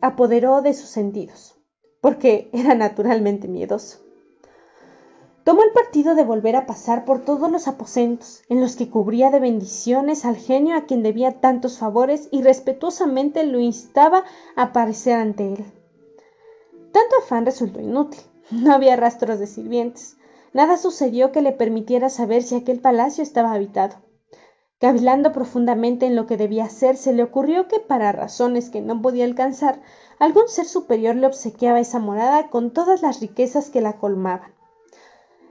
apoderó 0.03 0.61
de 0.61 0.75
sus 0.75 0.91
sentidos, 0.91 1.59
porque 2.03 2.51
era 2.53 2.75
naturalmente 2.75 3.49
miedoso. 3.49 4.01
Tomó 5.43 5.63
el 5.63 5.71
partido 5.71 6.15
de 6.15 6.23
volver 6.23 6.55
a 6.55 6.67
pasar 6.67 7.07
por 7.07 7.25
todos 7.25 7.51
los 7.51 7.67
aposentos, 7.67 8.43
en 8.51 8.61
los 8.61 8.77
que 8.77 8.91
cubría 8.91 9.31
de 9.31 9.41
bendiciones 9.41 10.27
al 10.27 10.37
genio 10.37 10.77
a 10.77 10.85
quien 10.85 11.03
debía 11.03 11.41
tantos 11.41 11.79
favores 11.79 12.29
y 12.31 12.43
respetuosamente 12.43 13.43
lo 13.45 13.59
instaba 13.59 14.25
a 14.55 14.65
aparecer 14.65 15.15
ante 15.15 15.55
él. 15.55 15.65
Tanto 16.93 17.17
afán 17.25 17.47
resultó 17.47 17.81
inútil. 17.81 18.21
No 18.51 18.75
había 18.75 18.97
rastros 18.97 19.39
de 19.39 19.47
sirvientes. 19.47 20.19
Nada 20.53 20.77
sucedió 20.77 21.33
que 21.33 21.41
le 21.41 21.53
permitiera 21.53 22.11
saber 22.11 22.43
si 22.43 22.55
aquel 22.55 22.81
palacio 22.81 23.23
estaba 23.23 23.55
habitado. 23.55 23.97
Cavilando 24.81 25.33
profundamente 25.33 26.07
en 26.07 26.15
lo 26.15 26.27
que 26.27 26.37
debía 26.37 26.67
hacer, 26.67 26.97
se 26.97 27.13
le 27.13 27.25
ocurrió 27.25 27.67
que, 27.67 27.81
para 27.81 28.13
razones 28.13 28.71
que 28.71 28.81
no 28.81 29.03
podía 29.03 29.25
alcanzar, 29.25 29.83
algún 30.21 30.47
ser 30.47 30.67
superior 30.67 31.17
le 31.17 31.27
obsequiaba 31.27 31.81
esa 31.81 31.99
morada 31.99 32.49
con 32.49 32.73
todas 32.73 33.03
las 33.03 33.21
riquezas 33.21 33.71
que 33.71 33.81
la 33.81 33.99
colmaban. 33.99 34.55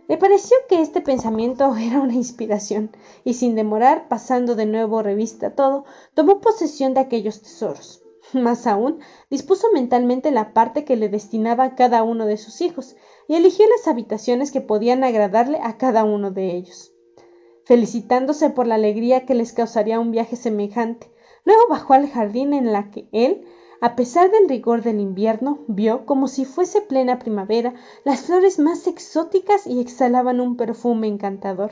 Le 0.08 0.18
pareció 0.18 0.56
que 0.70 0.82
este 0.82 1.02
pensamiento 1.02 1.76
era 1.78 2.00
una 2.00 2.14
inspiración, 2.14 2.92
y 3.26 3.34
sin 3.34 3.56
demorar, 3.56 4.08
pasando 4.08 4.56
de 4.56 4.66
nuevo 4.66 5.04
revista 5.04 5.56
todo, 5.56 5.84
tomó 6.14 6.40
posesión 6.40 6.94
de 6.94 7.02
aquellos 7.02 7.42
tesoros. 7.42 8.04
Más 8.34 8.66
aún, 8.66 9.00
dispuso 9.30 9.68
mentalmente 9.74 10.32
la 10.32 10.54
parte 10.54 10.86
que 10.86 10.96
le 10.96 11.10
destinaba 11.10 11.66
a 11.66 11.76
cada 11.76 12.02
uno 12.04 12.26
de 12.28 12.38
sus 12.38 12.62
hijos, 12.62 12.96
y 13.28 13.36
eligió 13.36 13.66
las 13.68 13.90
habitaciones 13.90 14.54
que 14.54 14.62
podían 14.62 15.04
agradarle 15.04 15.60
a 15.62 15.78
cada 15.78 16.06
uno 16.06 16.32
de 16.32 16.56
ellos. 16.56 16.94
Felicitándose 17.68 18.50
por 18.50 18.66
la 18.66 18.76
alegría 18.76 19.26
que 19.26 19.36
les 19.36 19.52
causaría 19.52 20.00
un 20.00 20.12
viaje 20.12 20.38
semejante, 20.38 21.12
luego 21.44 21.64
bajó 21.70 21.96
al 21.96 22.10
jardín 22.10 22.54
en 22.54 22.72
la 22.72 22.92
que 22.92 23.10
él, 23.12 23.46
a 23.82 23.98
pesar 23.98 24.32
del 24.32 24.48
rigor 24.48 24.84
del 24.84 25.02
invierno, 25.02 25.66
vio, 25.68 26.06
como 26.06 26.30
si 26.30 26.46
fuese 26.46 26.80
plena 26.80 27.20
primavera, 27.20 27.74
las 28.06 28.22
flores 28.22 28.58
más 28.58 28.88
exóticas 28.88 29.68
y 29.68 29.82
exhalaban 29.82 30.40
un 30.40 30.56
perfume 30.56 31.08
encantador. 31.08 31.72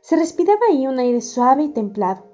Se 0.00 0.16
respiraba 0.16 0.60
ahí 0.70 0.86
un 0.86 1.00
aire 1.00 1.20
suave 1.20 1.64
y 1.64 1.68
templado. 1.68 2.24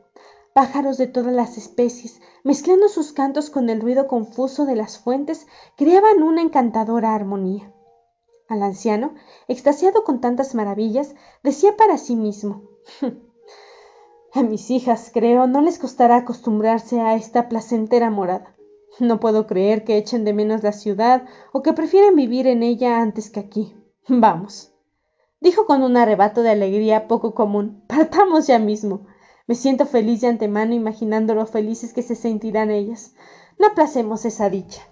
Pájaros 0.54 0.98
de 0.98 1.08
todas 1.08 1.34
las 1.34 1.58
especies, 1.58 2.20
mezclando 2.44 2.88
sus 2.88 3.12
cantos 3.12 3.50
con 3.50 3.68
el 3.68 3.80
ruido 3.80 4.06
confuso 4.06 4.64
de 4.64 4.76
las 4.76 4.96
fuentes, 4.96 5.48
creaban 5.76 6.22
una 6.22 6.40
encantadora 6.40 7.16
armonía. 7.16 7.71
Al 8.52 8.62
anciano, 8.62 9.14
extasiado 9.48 10.04
con 10.04 10.20
tantas 10.20 10.54
maravillas, 10.54 11.14
decía 11.42 11.74
para 11.74 11.96
sí 11.96 12.16
mismo 12.16 12.68
A 14.34 14.42
mis 14.42 14.70
hijas, 14.70 15.10
creo, 15.10 15.46
no 15.46 15.62
les 15.62 15.78
costará 15.78 16.16
acostumbrarse 16.16 17.00
a 17.00 17.14
esta 17.14 17.48
placentera 17.48 18.10
morada. 18.10 18.54
No 19.00 19.20
puedo 19.20 19.46
creer 19.46 19.84
que 19.84 19.96
echen 19.96 20.26
de 20.26 20.34
menos 20.34 20.62
la 20.62 20.72
ciudad 20.72 21.24
o 21.54 21.62
que 21.62 21.72
prefieren 21.72 22.14
vivir 22.14 22.46
en 22.46 22.62
ella 22.62 23.00
antes 23.00 23.30
que 23.30 23.40
aquí. 23.40 23.74
Vamos. 24.06 24.74
Dijo 25.40 25.64
con 25.64 25.82
un 25.82 25.96
arrebato 25.96 26.42
de 26.42 26.50
alegría 26.50 27.08
poco 27.08 27.34
común. 27.34 27.82
Partamos 27.86 28.48
ya 28.48 28.58
mismo. 28.58 29.06
Me 29.46 29.54
siento 29.54 29.86
feliz 29.86 30.20
de 30.20 30.26
antemano 30.26 30.74
imaginando 30.74 31.34
lo 31.34 31.46
felices 31.46 31.94
que 31.94 32.02
se 32.02 32.16
sentirán 32.16 32.70
ellas. 32.70 33.14
No 33.58 33.68
aplacemos 33.68 34.26
esa 34.26 34.50
dicha. 34.50 34.82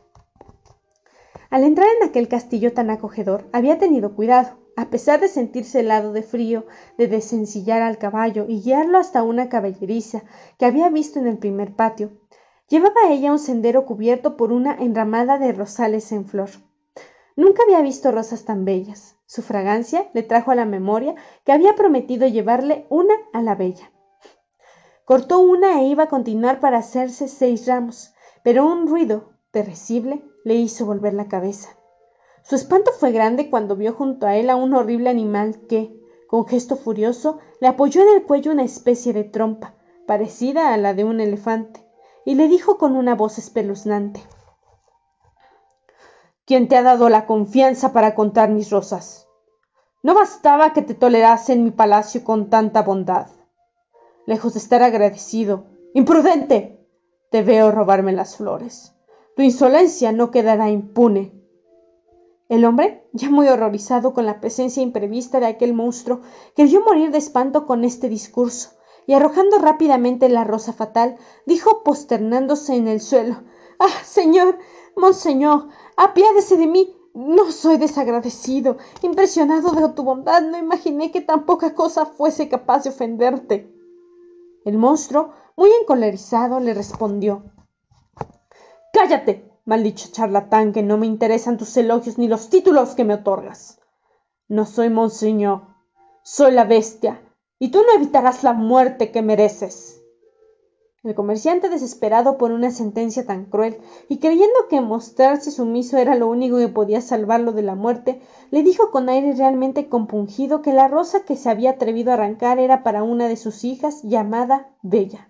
Al 1.50 1.64
entrar 1.64 1.88
en 2.00 2.08
aquel 2.08 2.28
castillo 2.28 2.72
tan 2.72 2.90
acogedor, 2.90 3.48
había 3.52 3.76
tenido 3.78 4.14
cuidado 4.14 4.60
a 4.76 4.88
pesar 4.88 5.20
de 5.20 5.28
sentirse 5.28 5.80
helado 5.80 6.12
de 6.12 6.22
frío, 6.22 6.64
de 6.96 7.08
desencillar 7.08 7.82
al 7.82 7.98
caballo 7.98 8.46
y 8.48 8.62
guiarlo 8.62 8.98
hasta 8.98 9.24
una 9.24 9.48
caballeriza 9.48 10.22
que 10.58 10.64
había 10.64 10.88
visto 10.88 11.18
en 11.18 11.26
el 11.26 11.38
primer 11.38 11.74
patio, 11.74 12.12
llevaba 12.68 13.10
ella 13.10 13.32
un 13.32 13.40
sendero 13.40 13.84
cubierto 13.84 14.36
por 14.36 14.52
una 14.52 14.74
enramada 14.74 15.38
de 15.38 15.52
rosales 15.52 16.12
en 16.12 16.24
flor. 16.24 16.50
Nunca 17.36 17.64
había 17.64 17.80
visto 17.80 18.12
rosas 18.12 18.44
tan 18.44 18.64
bellas. 18.64 19.16
Su 19.26 19.42
fragancia 19.42 20.08
le 20.14 20.22
trajo 20.22 20.52
a 20.52 20.54
la 20.54 20.64
memoria 20.64 21.14
que 21.44 21.52
había 21.52 21.74
prometido 21.74 22.26
llevarle 22.28 22.86
una 22.90 23.14
a 23.32 23.42
la 23.42 23.54
bella. 23.54 23.90
Cortó 25.04 25.40
una 25.40 25.80
e 25.80 25.86
iba 25.88 26.04
a 26.04 26.08
continuar 26.08 26.60
para 26.60 26.78
hacerse 26.78 27.28
seis 27.28 27.66
ramos, 27.66 28.14
pero 28.44 28.64
un 28.64 28.86
ruido 28.86 29.39
terrible 29.50 30.24
le 30.44 30.54
hizo 30.54 30.86
volver 30.86 31.14
la 31.14 31.28
cabeza. 31.28 31.70
Su 32.42 32.54
espanto 32.54 32.92
fue 32.92 33.12
grande 33.12 33.50
cuando 33.50 33.76
vio 33.76 33.92
junto 33.92 34.26
a 34.26 34.36
él 34.36 34.50
a 34.50 34.56
un 34.56 34.74
horrible 34.74 35.10
animal 35.10 35.66
que, 35.68 35.94
con 36.26 36.46
gesto 36.46 36.76
furioso, 36.76 37.38
le 37.60 37.68
apoyó 37.68 38.02
en 38.02 38.08
el 38.16 38.24
cuello 38.24 38.52
una 38.52 38.64
especie 38.64 39.12
de 39.12 39.24
trompa, 39.24 39.74
parecida 40.06 40.72
a 40.72 40.76
la 40.76 40.94
de 40.94 41.04
un 41.04 41.20
elefante, 41.20 41.86
y 42.24 42.34
le 42.34 42.48
dijo 42.48 42.78
con 42.78 42.96
una 42.96 43.14
voz 43.14 43.38
espeluznante 43.38 44.22
¿Quién 46.50 46.66
te 46.66 46.76
ha 46.76 46.82
dado 46.82 47.08
la 47.08 47.26
confianza 47.26 47.92
para 47.92 48.14
contar 48.14 48.50
mis 48.50 48.70
rosas? 48.70 49.28
No 50.02 50.14
bastaba 50.14 50.72
que 50.72 50.82
te 50.82 50.94
tolerase 50.94 51.52
en 51.52 51.62
mi 51.62 51.70
palacio 51.70 52.24
con 52.24 52.50
tanta 52.50 52.82
bondad. 52.82 53.28
Lejos 54.26 54.54
de 54.54 54.58
estar 54.58 54.82
agradecido, 54.82 55.66
imprudente, 55.94 56.84
te 57.30 57.42
veo 57.42 57.70
robarme 57.70 58.12
las 58.12 58.36
flores. 58.36 58.96
Tu 59.36 59.42
insolencia 59.42 60.12
no 60.12 60.30
quedará 60.30 60.70
impune. 60.70 61.32
El 62.48 62.64
hombre, 62.64 63.08
ya 63.12 63.30
muy 63.30 63.46
horrorizado 63.46 64.12
con 64.12 64.26
la 64.26 64.40
presencia 64.40 64.82
imprevista 64.82 65.38
de 65.38 65.46
aquel 65.46 65.72
monstruo, 65.72 66.20
creyó 66.56 66.80
morir 66.82 67.12
de 67.12 67.18
espanto 67.18 67.64
con 67.64 67.84
este 67.84 68.08
discurso, 68.08 68.70
y 69.06 69.14
arrojando 69.14 69.58
rápidamente 69.58 70.28
la 70.28 70.42
rosa 70.42 70.72
fatal, 70.72 71.16
dijo 71.46 71.84
posternándose 71.84 72.74
en 72.74 72.88
el 72.88 73.00
suelo 73.00 73.44
Ah, 73.78 74.04
señor, 74.04 74.58
monseñor, 74.96 75.68
apiádese 75.96 76.56
de 76.56 76.66
mí. 76.66 76.94
No 77.14 77.50
soy 77.50 77.78
desagradecido. 77.78 78.76
Impresionado 79.00 79.70
de 79.70 79.88
tu 79.94 80.02
bondad, 80.02 80.42
no 80.42 80.58
imaginé 80.58 81.10
que 81.10 81.22
tan 81.22 81.46
poca 81.46 81.74
cosa 81.74 82.04
fuese 82.04 82.48
capaz 82.48 82.84
de 82.84 82.90
ofenderte. 82.90 83.72
El 84.64 84.76
monstruo, 84.76 85.32
muy 85.56 85.70
encolerizado, 85.80 86.60
le 86.60 86.74
respondió 86.74 87.44
Cállate. 88.92 89.50
Maldicho 89.66 90.08
charlatán, 90.10 90.72
que 90.72 90.82
no 90.82 90.96
me 90.96 91.06
interesan 91.06 91.56
tus 91.56 91.76
elogios 91.76 92.18
ni 92.18 92.28
los 92.28 92.48
títulos 92.48 92.94
que 92.94 93.04
me 93.04 93.14
otorgas. 93.14 93.78
No 94.48 94.66
soy 94.66 94.90
monseñor, 94.90 95.62
soy 96.24 96.52
la 96.52 96.64
bestia, 96.64 97.22
y 97.58 97.70
tú 97.70 97.82
no 97.82 97.92
evitarás 97.94 98.42
la 98.42 98.52
muerte 98.52 99.12
que 99.12 99.22
mereces. 99.22 100.02
El 101.04 101.14
comerciante, 101.14 101.68
desesperado 101.68 102.36
por 102.36 102.50
una 102.50 102.70
sentencia 102.70 103.24
tan 103.24 103.44
cruel, 103.44 103.78
y 104.08 104.18
creyendo 104.18 104.66
que 104.68 104.80
mostrarse 104.80 105.50
sumiso 105.50 105.96
era 105.98 106.14
lo 106.14 106.28
único 106.28 106.56
que 106.56 106.68
podía 106.68 107.00
salvarlo 107.00 107.52
de 107.52 107.62
la 107.62 107.74
muerte, 107.74 108.20
le 108.50 108.62
dijo 108.62 108.90
con 108.90 109.08
aire 109.08 109.34
realmente 109.34 109.88
compungido 109.88 110.62
que 110.62 110.72
la 110.72 110.88
rosa 110.88 111.24
que 111.24 111.36
se 111.36 111.48
había 111.48 111.70
atrevido 111.70 112.10
a 112.10 112.14
arrancar 112.14 112.58
era 112.58 112.82
para 112.82 113.02
una 113.02 113.28
de 113.28 113.36
sus 113.36 113.62
hijas 113.62 114.02
llamada 114.02 114.74
Bella. 114.82 115.29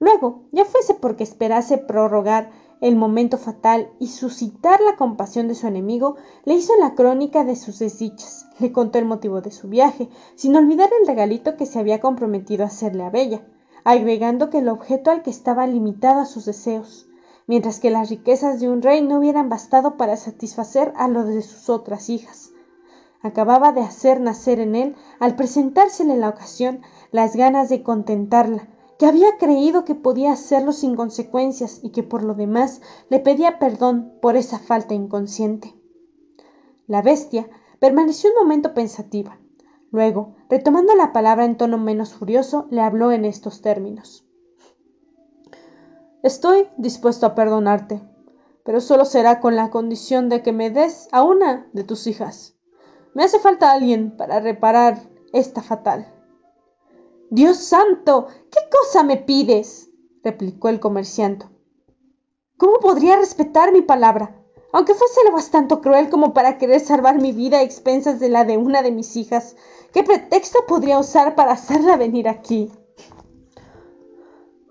Luego, 0.00 0.44
ya 0.50 0.64
fuese 0.64 0.94
porque 0.94 1.24
esperase 1.24 1.76
prorrogar 1.76 2.50
el 2.80 2.96
momento 2.96 3.36
fatal 3.36 3.92
y 3.98 4.08
suscitar 4.08 4.80
la 4.80 4.96
compasión 4.96 5.46
de 5.46 5.54
su 5.54 5.66
enemigo, 5.66 6.16
le 6.44 6.54
hizo 6.54 6.72
la 6.80 6.94
crónica 6.94 7.44
de 7.44 7.54
sus 7.54 7.78
desdichas, 7.78 8.46
le 8.58 8.72
contó 8.72 8.98
el 8.98 9.04
motivo 9.04 9.42
de 9.42 9.50
su 9.50 9.68
viaje, 9.68 10.08
sin 10.36 10.56
olvidar 10.56 10.88
el 10.98 11.06
regalito 11.06 11.58
que 11.58 11.66
se 11.66 11.78
había 11.78 12.00
comprometido 12.00 12.64
a 12.64 12.68
hacerle 12.68 13.04
a 13.04 13.10
Bella, 13.10 13.46
agregando 13.84 14.48
que 14.48 14.58
el 14.58 14.70
objeto 14.70 15.10
al 15.10 15.22
que 15.22 15.28
estaba 15.28 15.66
limitado 15.66 16.20
a 16.20 16.26
sus 16.26 16.46
deseos, 16.46 17.06
mientras 17.46 17.78
que 17.78 17.90
las 17.90 18.08
riquezas 18.08 18.58
de 18.58 18.70
un 18.70 18.80
rey 18.80 19.02
no 19.02 19.18
hubieran 19.18 19.50
bastado 19.50 19.98
para 19.98 20.16
satisfacer 20.16 20.94
a 20.96 21.08
los 21.08 21.26
de 21.26 21.42
sus 21.42 21.68
otras 21.68 22.08
hijas. 22.08 22.52
Acababa 23.20 23.72
de 23.72 23.82
hacer 23.82 24.18
nacer 24.18 24.60
en 24.60 24.76
él, 24.76 24.96
al 25.18 25.36
presentársele 25.36 26.16
la 26.16 26.30
ocasión, 26.30 26.80
las 27.10 27.36
ganas 27.36 27.68
de 27.68 27.82
contentarla, 27.82 28.66
que 29.00 29.06
había 29.06 29.38
creído 29.38 29.86
que 29.86 29.94
podía 29.94 30.30
hacerlo 30.30 30.72
sin 30.72 30.94
consecuencias 30.94 31.80
y 31.82 31.88
que 31.88 32.02
por 32.02 32.22
lo 32.22 32.34
demás 32.34 32.82
le 33.08 33.18
pedía 33.18 33.58
perdón 33.58 34.12
por 34.20 34.36
esa 34.36 34.58
falta 34.58 34.92
inconsciente. 34.92 35.74
La 36.86 37.00
bestia 37.00 37.48
permaneció 37.78 38.28
un 38.28 38.36
momento 38.42 38.74
pensativa. 38.74 39.38
Luego, 39.90 40.36
retomando 40.50 40.94
la 40.96 41.14
palabra 41.14 41.46
en 41.46 41.56
tono 41.56 41.78
menos 41.78 42.12
furioso, 42.12 42.66
le 42.70 42.82
habló 42.82 43.10
en 43.10 43.24
estos 43.24 43.62
términos. 43.62 44.26
Estoy 46.22 46.68
dispuesto 46.76 47.24
a 47.24 47.34
perdonarte, 47.34 48.02
pero 48.66 48.82
solo 48.82 49.06
será 49.06 49.40
con 49.40 49.56
la 49.56 49.70
condición 49.70 50.28
de 50.28 50.42
que 50.42 50.52
me 50.52 50.68
des 50.68 51.08
a 51.10 51.22
una 51.22 51.70
de 51.72 51.84
tus 51.84 52.06
hijas. 52.06 52.54
Me 53.14 53.24
hace 53.24 53.38
falta 53.38 53.72
alguien 53.72 54.14
para 54.14 54.40
reparar 54.40 54.98
esta 55.32 55.62
fatal. 55.62 56.19
Dios 57.30 57.58
santo. 57.58 58.26
¿Qué 58.50 58.58
cosa 58.70 59.04
me 59.04 59.16
pides? 59.16 59.88
replicó 60.24 60.68
el 60.68 60.80
comerciante. 60.80 61.46
¿Cómo 62.56 62.80
podría 62.80 63.16
respetar 63.16 63.72
mi 63.72 63.82
palabra? 63.82 64.36
Aunque 64.72 64.94
fuese 64.94 65.20
lo 65.24 65.32
bastante 65.32 65.78
cruel 65.78 66.10
como 66.10 66.34
para 66.34 66.58
querer 66.58 66.80
salvar 66.80 67.20
mi 67.22 67.30
vida 67.30 67.58
a 67.58 67.62
expensas 67.62 68.18
de 68.18 68.30
la 68.30 68.44
de 68.44 68.56
una 68.56 68.82
de 68.82 68.90
mis 68.90 69.16
hijas, 69.16 69.56
¿qué 69.92 70.02
pretexto 70.02 70.66
podría 70.66 70.98
usar 70.98 71.36
para 71.36 71.52
hacerla 71.52 71.96
venir 71.96 72.28
aquí? 72.28 72.72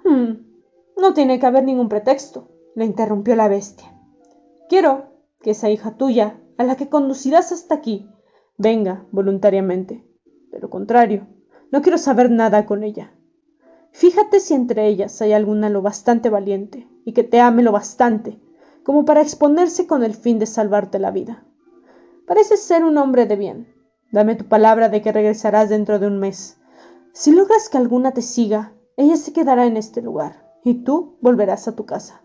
Hmm, 0.03 0.33
no 0.97 1.13
tiene 1.13 1.39
que 1.39 1.45
haber 1.45 1.63
ningún 1.63 1.87
pretexto, 1.87 2.49
le 2.75 2.83
interrumpió 2.83 3.37
la 3.37 3.47
bestia. 3.47 3.97
Quiero 4.67 5.05
que 5.41 5.51
esa 5.51 5.69
hija 5.69 5.95
tuya, 5.95 6.41
a 6.57 6.65
la 6.65 6.75
que 6.75 6.89
conducirás 6.89 7.53
hasta 7.53 7.75
aquí, 7.75 8.09
venga 8.57 9.05
voluntariamente. 9.11 10.05
De 10.51 10.59
lo 10.59 10.69
contrario, 10.69 11.27
no 11.71 11.81
quiero 11.81 11.97
saber 11.97 12.31
nada 12.31 12.65
con 12.65 12.83
ella. 12.83 13.11
Fíjate 13.91 14.39
si 14.39 14.53
entre 14.53 14.87
ellas 14.87 15.21
hay 15.21 15.33
alguna 15.33 15.69
lo 15.69 15.81
bastante 15.81 16.29
valiente 16.29 16.87
y 17.05 17.13
que 17.13 17.23
te 17.23 17.39
ame 17.39 17.63
lo 17.63 17.71
bastante 17.71 18.39
como 18.83 19.05
para 19.05 19.21
exponerse 19.21 19.87
con 19.87 20.03
el 20.03 20.15
fin 20.15 20.39
de 20.39 20.45
salvarte 20.45 20.99
la 20.99 21.11
vida. 21.11 21.43
Pareces 22.25 22.61
ser 22.61 22.83
un 22.83 22.97
hombre 22.97 23.25
de 23.25 23.35
bien. 23.35 23.73
Dame 24.11 24.35
tu 24.35 24.45
palabra 24.45 24.89
de 24.89 25.01
que 25.01 25.11
regresarás 25.11 25.69
dentro 25.69 25.99
de 25.99 26.07
un 26.07 26.19
mes. 26.19 26.57
Si 27.13 27.31
logras 27.31 27.69
que 27.69 27.77
alguna 27.77 28.13
te 28.13 28.21
siga, 28.21 28.73
ella 28.97 29.15
se 29.15 29.33
quedará 29.33 29.65
en 29.65 29.77
este 29.77 30.01
lugar 30.01 30.49
y 30.63 30.83
tú 30.83 31.17
volverás 31.21 31.67
a 31.67 31.75
tu 31.75 31.85
casa. 31.85 32.21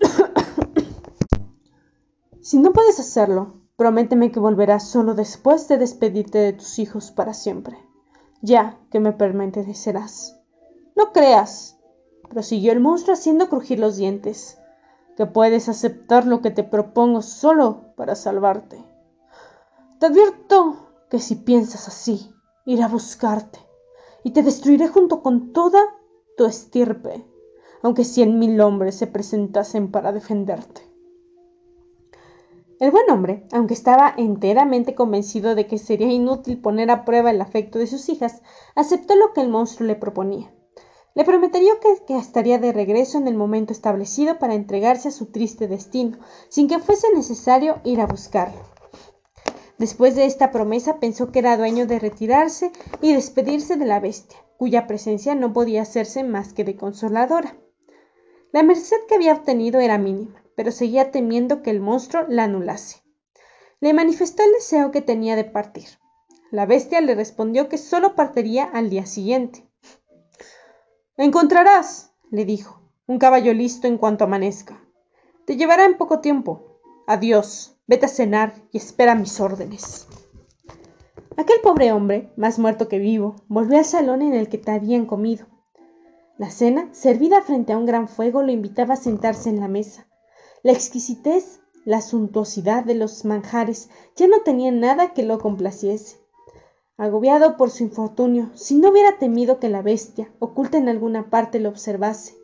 si 2.40 2.58
no 2.58 2.72
puedes 2.72 2.98
hacerlo, 3.00 3.60
prométeme 3.76 4.30
que 4.30 4.40
volverás 4.40 4.88
solo 4.88 5.14
después 5.14 5.68
de 5.68 5.78
despedirte 5.78 6.38
de 6.38 6.52
tus 6.52 6.78
hijos 6.78 7.10
para 7.10 7.34
siempre, 7.34 7.76
ya 8.42 8.78
que 8.90 9.00
me 9.00 9.12
permanecerás. 9.12 10.38
No 10.94 11.12
creas, 11.12 11.78
prosiguió 12.28 12.72
el 12.72 12.80
monstruo 12.80 13.14
haciendo 13.14 13.48
crujir 13.48 13.78
los 13.78 13.96
dientes, 13.96 14.58
que 15.16 15.26
puedes 15.26 15.68
aceptar 15.68 16.26
lo 16.26 16.42
que 16.42 16.50
te 16.50 16.64
propongo 16.64 17.22
solo 17.22 17.94
para 17.96 18.14
salvarte. 18.14 18.84
Te 19.98 20.06
advierto 20.06 20.76
que 21.08 21.18
si 21.18 21.36
piensas 21.36 21.88
así, 21.88 22.34
iré 22.66 22.82
a 22.82 22.88
buscarte 22.88 23.60
y 24.24 24.32
te 24.32 24.42
destruiré 24.42 24.88
junto 24.88 25.22
con 25.22 25.52
toda 25.52 25.80
tu 26.36 26.44
estirpe, 26.44 27.24
aunque 27.82 28.04
cien 28.04 28.38
mil 28.38 28.60
hombres 28.60 28.96
se 28.96 29.06
presentasen 29.06 29.90
para 29.90 30.12
defenderte. 30.12 30.91
El 32.82 32.90
buen 32.90 33.08
hombre, 33.12 33.46
aunque 33.52 33.74
estaba 33.74 34.12
enteramente 34.16 34.96
convencido 34.96 35.54
de 35.54 35.68
que 35.68 35.78
sería 35.78 36.08
inútil 36.08 36.60
poner 36.60 36.90
a 36.90 37.04
prueba 37.04 37.30
el 37.30 37.40
afecto 37.40 37.78
de 37.78 37.86
sus 37.86 38.08
hijas, 38.08 38.42
aceptó 38.74 39.14
lo 39.14 39.32
que 39.32 39.40
el 39.40 39.48
monstruo 39.48 39.86
le 39.86 39.94
proponía. 39.94 40.52
Le 41.14 41.24
prometería 41.24 41.74
que, 42.08 42.16
estaría 42.16 42.58
de 42.58 42.72
regreso 42.72 43.18
en 43.18 43.28
el 43.28 43.36
momento 43.36 43.72
establecido 43.72 44.40
para 44.40 44.54
entregarse 44.54 45.06
a 45.06 45.12
su 45.12 45.26
triste 45.26 45.68
destino, 45.68 46.18
sin 46.48 46.66
que 46.66 46.80
fuese 46.80 47.06
necesario 47.14 47.76
ir 47.84 48.00
a 48.00 48.06
buscarlo. 48.06 48.58
Después 49.78 50.16
de 50.16 50.24
esta 50.24 50.50
promesa 50.50 50.98
pensó 50.98 51.30
que 51.30 51.38
era 51.38 51.56
dueño 51.56 51.86
de 51.86 52.00
retirarse 52.00 52.72
y 53.00 53.12
despedirse 53.12 53.76
de 53.76 53.86
la 53.86 54.00
bestia, 54.00 54.38
cuya 54.58 54.88
presencia 54.88 55.36
no 55.36 55.52
podía 55.52 55.82
hacerse 55.82 56.24
más 56.24 56.52
que 56.52 56.64
de 56.64 56.74
consoladora. 56.74 57.56
La 58.50 58.64
merced 58.64 58.96
que 59.06 59.14
había 59.14 59.34
obtenido 59.34 59.78
era 59.78 59.98
mínima, 59.98 60.42
pero 60.56 60.70
seguía 60.70 61.10
temiendo 61.10 61.62
que 61.62 61.70
el 61.70 61.80
monstruo 61.80 62.24
la 62.28 62.44
anulase. 62.44 63.02
Le 63.80 63.92
manifestó 63.92 64.42
el 64.42 64.52
deseo 64.52 64.90
que 64.90 65.00
tenía 65.00 65.36
de 65.36 65.44
partir. 65.44 65.88
La 66.50 66.66
bestia 66.66 67.00
le 67.00 67.14
respondió 67.14 67.68
que 67.68 67.78
solo 67.78 68.14
partiría 68.14 68.64
al 68.64 68.90
día 68.90 69.06
siguiente. 69.06 69.66
Encontrarás, 71.16 72.12
le 72.30 72.44
dijo, 72.44 72.80
un 73.06 73.18
caballo 73.18 73.52
listo 73.54 73.86
en 73.86 73.98
cuanto 73.98 74.24
amanezca. 74.24 74.82
Te 75.46 75.56
llevará 75.56 75.84
en 75.84 75.96
poco 75.96 76.20
tiempo. 76.20 76.80
Adiós, 77.06 77.76
vete 77.86 78.06
a 78.06 78.08
cenar 78.08 78.54
y 78.70 78.78
espera 78.78 79.14
mis 79.14 79.40
órdenes. 79.40 80.06
Aquel 81.36 81.60
pobre 81.62 81.92
hombre, 81.92 82.30
más 82.36 82.58
muerto 82.58 82.88
que 82.88 82.98
vivo, 82.98 83.36
volvió 83.48 83.78
al 83.78 83.84
salón 83.84 84.22
en 84.22 84.34
el 84.34 84.48
que 84.48 84.58
te 84.58 84.70
habían 84.70 85.06
comido. 85.06 85.46
La 86.38 86.50
cena, 86.50 86.88
servida 86.92 87.42
frente 87.42 87.72
a 87.72 87.78
un 87.78 87.86
gran 87.86 88.08
fuego, 88.08 88.42
lo 88.42 88.52
invitaba 88.52 88.94
a 88.94 88.98
sentarse 88.98 89.48
en 89.48 89.60
la 89.60 89.68
mesa. 89.68 90.06
La 90.62 90.72
exquisitez, 90.72 91.60
la 91.84 92.00
suntuosidad 92.00 92.84
de 92.84 92.94
los 92.94 93.24
manjares 93.24 93.88
ya 94.16 94.26
no 94.26 94.40
tenían 94.40 94.80
nada 94.80 95.12
que 95.12 95.22
lo 95.22 95.38
complaciese 95.38 96.22
agobiado 97.02 97.56
por 97.56 97.70
su 97.70 97.82
infortunio, 97.82 98.50
si 98.54 98.76
no 98.76 98.90
hubiera 98.90 99.18
temido 99.18 99.58
que 99.58 99.68
la 99.68 99.82
bestia, 99.82 100.30
oculta 100.38 100.78
en 100.78 100.88
alguna 100.88 101.30
parte, 101.30 101.58
lo 101.58 101.68
observase, 101.68 102.36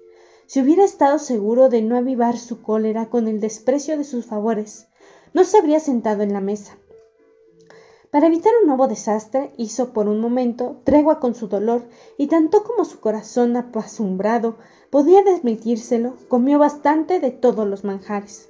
si 0.47 0.61
hubiera 0.61 0.85
estado 0.85 1.21
seguro 1.21 1.69
de 1.69 1.81
no 1.81 1.97
avivar 1.97 2.37
su 2.39 2.61
cólera 2.61 3.09
con 3.09 3.29
el 3.29 3.41
desprecio 3.41 3.97
de 3.97 4.03
sus 4.03 4.27
favores, 4.27 4.89
no 5.33 5.45
se 5.45 5.59
habría 5.59 5.79
sentado 5.79 6.25
en 6.25 6.33
la 6.33 6.41
mesa. 6.41 6.77
Para 8.11 8.27
evitar 8.27 8.53
un 8.61 8.67
nuevo 8.67 8.89
desastre, 8.89 9.53
hizo 9.59 9.93
por 9.93 10.09
un 10.09 10.19
momento 10.19 10.81
tregua 10.83 11.21
con 11.21 11.37
su 11.37 11.47
dolor, 11.47 11.87
y 12.17 12.27
tanto 12.27 12.65
como 12.65 12.85
su 12.85 12.99
corazón 12.99 13.57
apasumbrado 13.57 14.57
podía 14.91 15.23
desmitírselo, 15.23 16.15
comió 16.29 16.59
bastante 16.59 17.21
de 17.21 17.31
todos 17.31 17.67
los 17.67 17.85
manjares. 17.85 18.49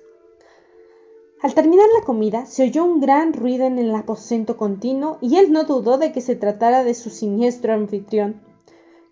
Al 1.41 1.55
terminar 1.55 1.87
la 1.97 2.05
comida, 2.05 2.47
se 2.47 2.65
oyó 2.65 2.85
un 2.85 3.01
gran 3.01 3.33
ruido 3.33 3.65
en 3.65 3.79
el 3.79 3.95
aposento 3.95 4.57
continuo 4.57 5.19
y 5.21 5.37
él 5.37 5.53
no 5.53 5.65
dudó 5.65 5.97
de 5.97 6.11
que 6.11 6.21
se 6.21 6.35
tratara 6.35 6.83
de 6.83 6.95
su 6.95 7.11
siniestro 7.11 7.73
anfitrión. 7.73 8.41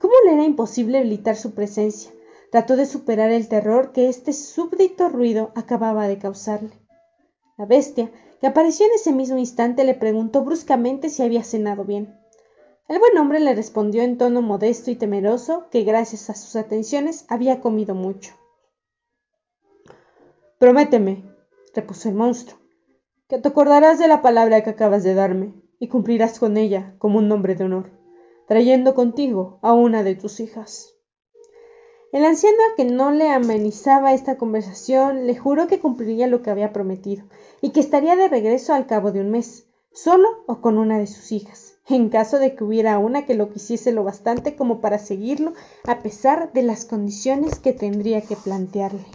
¿Cómo 0.01 0.15
le 0.25 0.35
era 0.35 0.45
imposible 0.45 0.99
evitar 0.99 1.37
su 1.37 1.53
presencia? 1.53 2.11
Trató 2.51 2.77
de 2.77 2.87
superar 2.87 3.31
el 3.31 3.49
terror 3.49 3.93
que 3.93 4.09
este 4.09 4.33
súbdito 4.33 5.09
ruido 5.09 5.53
acababa 5.55 6.09
de 6.09 6.19
causarle. 6.19 6.71
La 7.57 7.65
bestia, 7.65 8.11
que 8.41 8.47
apareció 8.47 8.87
en 8.87 8.93
ese 8.93 9.13
mismo 9.13 9.39
instante, 9.39 9.85
le 9.85 9.95
preguntó 9.95 10.43
bruscamente 10.43 11.09
si 11.09 11.23
había 11.23 11.45
cenado 11.45 11.85
bien. 11.85 12.15
El 12.89 13.01
buen 13.01 13.19
hombre 13.19 13.41
le 13.41 13.53
respondió 13.53 14.03
en 14.03 14.17
tono 14.17 14.43
modesto 14.43 14.93
y 14.93 14.95
temeroso 14.95 15.67
que 15.71 15.83
gracias 15.83 16.31
a 16.31 16.35
sus 16.35 16.55
atenciones 16.55 17.25
había 17.29 17.61
comido 17.61 17.97
mucho. 17.97 18.35
Prométeme, 20.59 21.25
repuso 21.75 22.09
el 22.09 22.15
monstruo, 22.15 22.61
que 23.29 23.39
te 23.39 23.49
acordarás 23.49 23.99
de 23.99 24.07
la 24.07 24.23
palabra 24.23 24.63
que 24.63 24.71
acabas 24.71 25.03
de 25.03 25.15
darme 25.15 25.53
y 25.81 25.89
cumplirás 25.89 26.39
con 26.39 26.57
ella 26.57 26.95
como 26.99 27.19
un 27.19 27.27
nombre 27.27 27.57
de 27.57 27.65
honor, 27.65 27.91
trayendo 28.47 28.95
contigo 28.95 29.59
a 29.63 29.73
una 29.73 30.05
de 30.05 30.15
tus 30.15 30.39
hijas. 30.39 30.95
El 32.13 32.25
anciano, 32.25 32.57
a 32.73 32.77
que 32.77 32.85
no 32.85 33.11
le 33.11 33.31
amenizaba 33.31 34.15
esta 34.15 34.39
conversación, 34.39 35.27
le 35.27 35.37
juró 35.37 35.67
que 35.67 35.81
cumpliría 35.81 36.29
lo 36.29 36.41
que 36.41 36.51
había 36.51 36.73
prometido 36.73 37.27
y 37.61 37.71
que 37.71 37.81
estaría 37.81 38.15
de 38.15 38.29
regreso 38.29 38.75
al 38.75 38.87
cabo 38.87 39.11
de 39.11 39.21
un 39.21 39.31
mes, 39.31 39.67
solo 39.97 40.45
o 40.47 40.61
con 40.61 40.77
una 40.77 40.99
de 40.99 41.07
sus 41.07 41.33
hijas, 41.33 41.79
en 41.89 42.11
caso 42.11 42.39
de 42.39 42.55
que 42.55 42.65
hubiera 42.65 42.99
una 42.99 43.25
que 43.25 43.35
lo 43.35 43.51
quisiese 43.51 43.93
lo 43.93 44.05
bastante 44.05 44.55
como 44.55 44.83
para 44.83 44.99
seguirlo 44.99 45.55
a 45.85 46.01
pesar 46.01 46.53
de 46.53 46.63
las 46.63 46.85
condiciones 46.85 47.59
que 47.59 47.73
tendría 47.73 48.21
que 48.21 48.37
plantearle. 48.37 49.07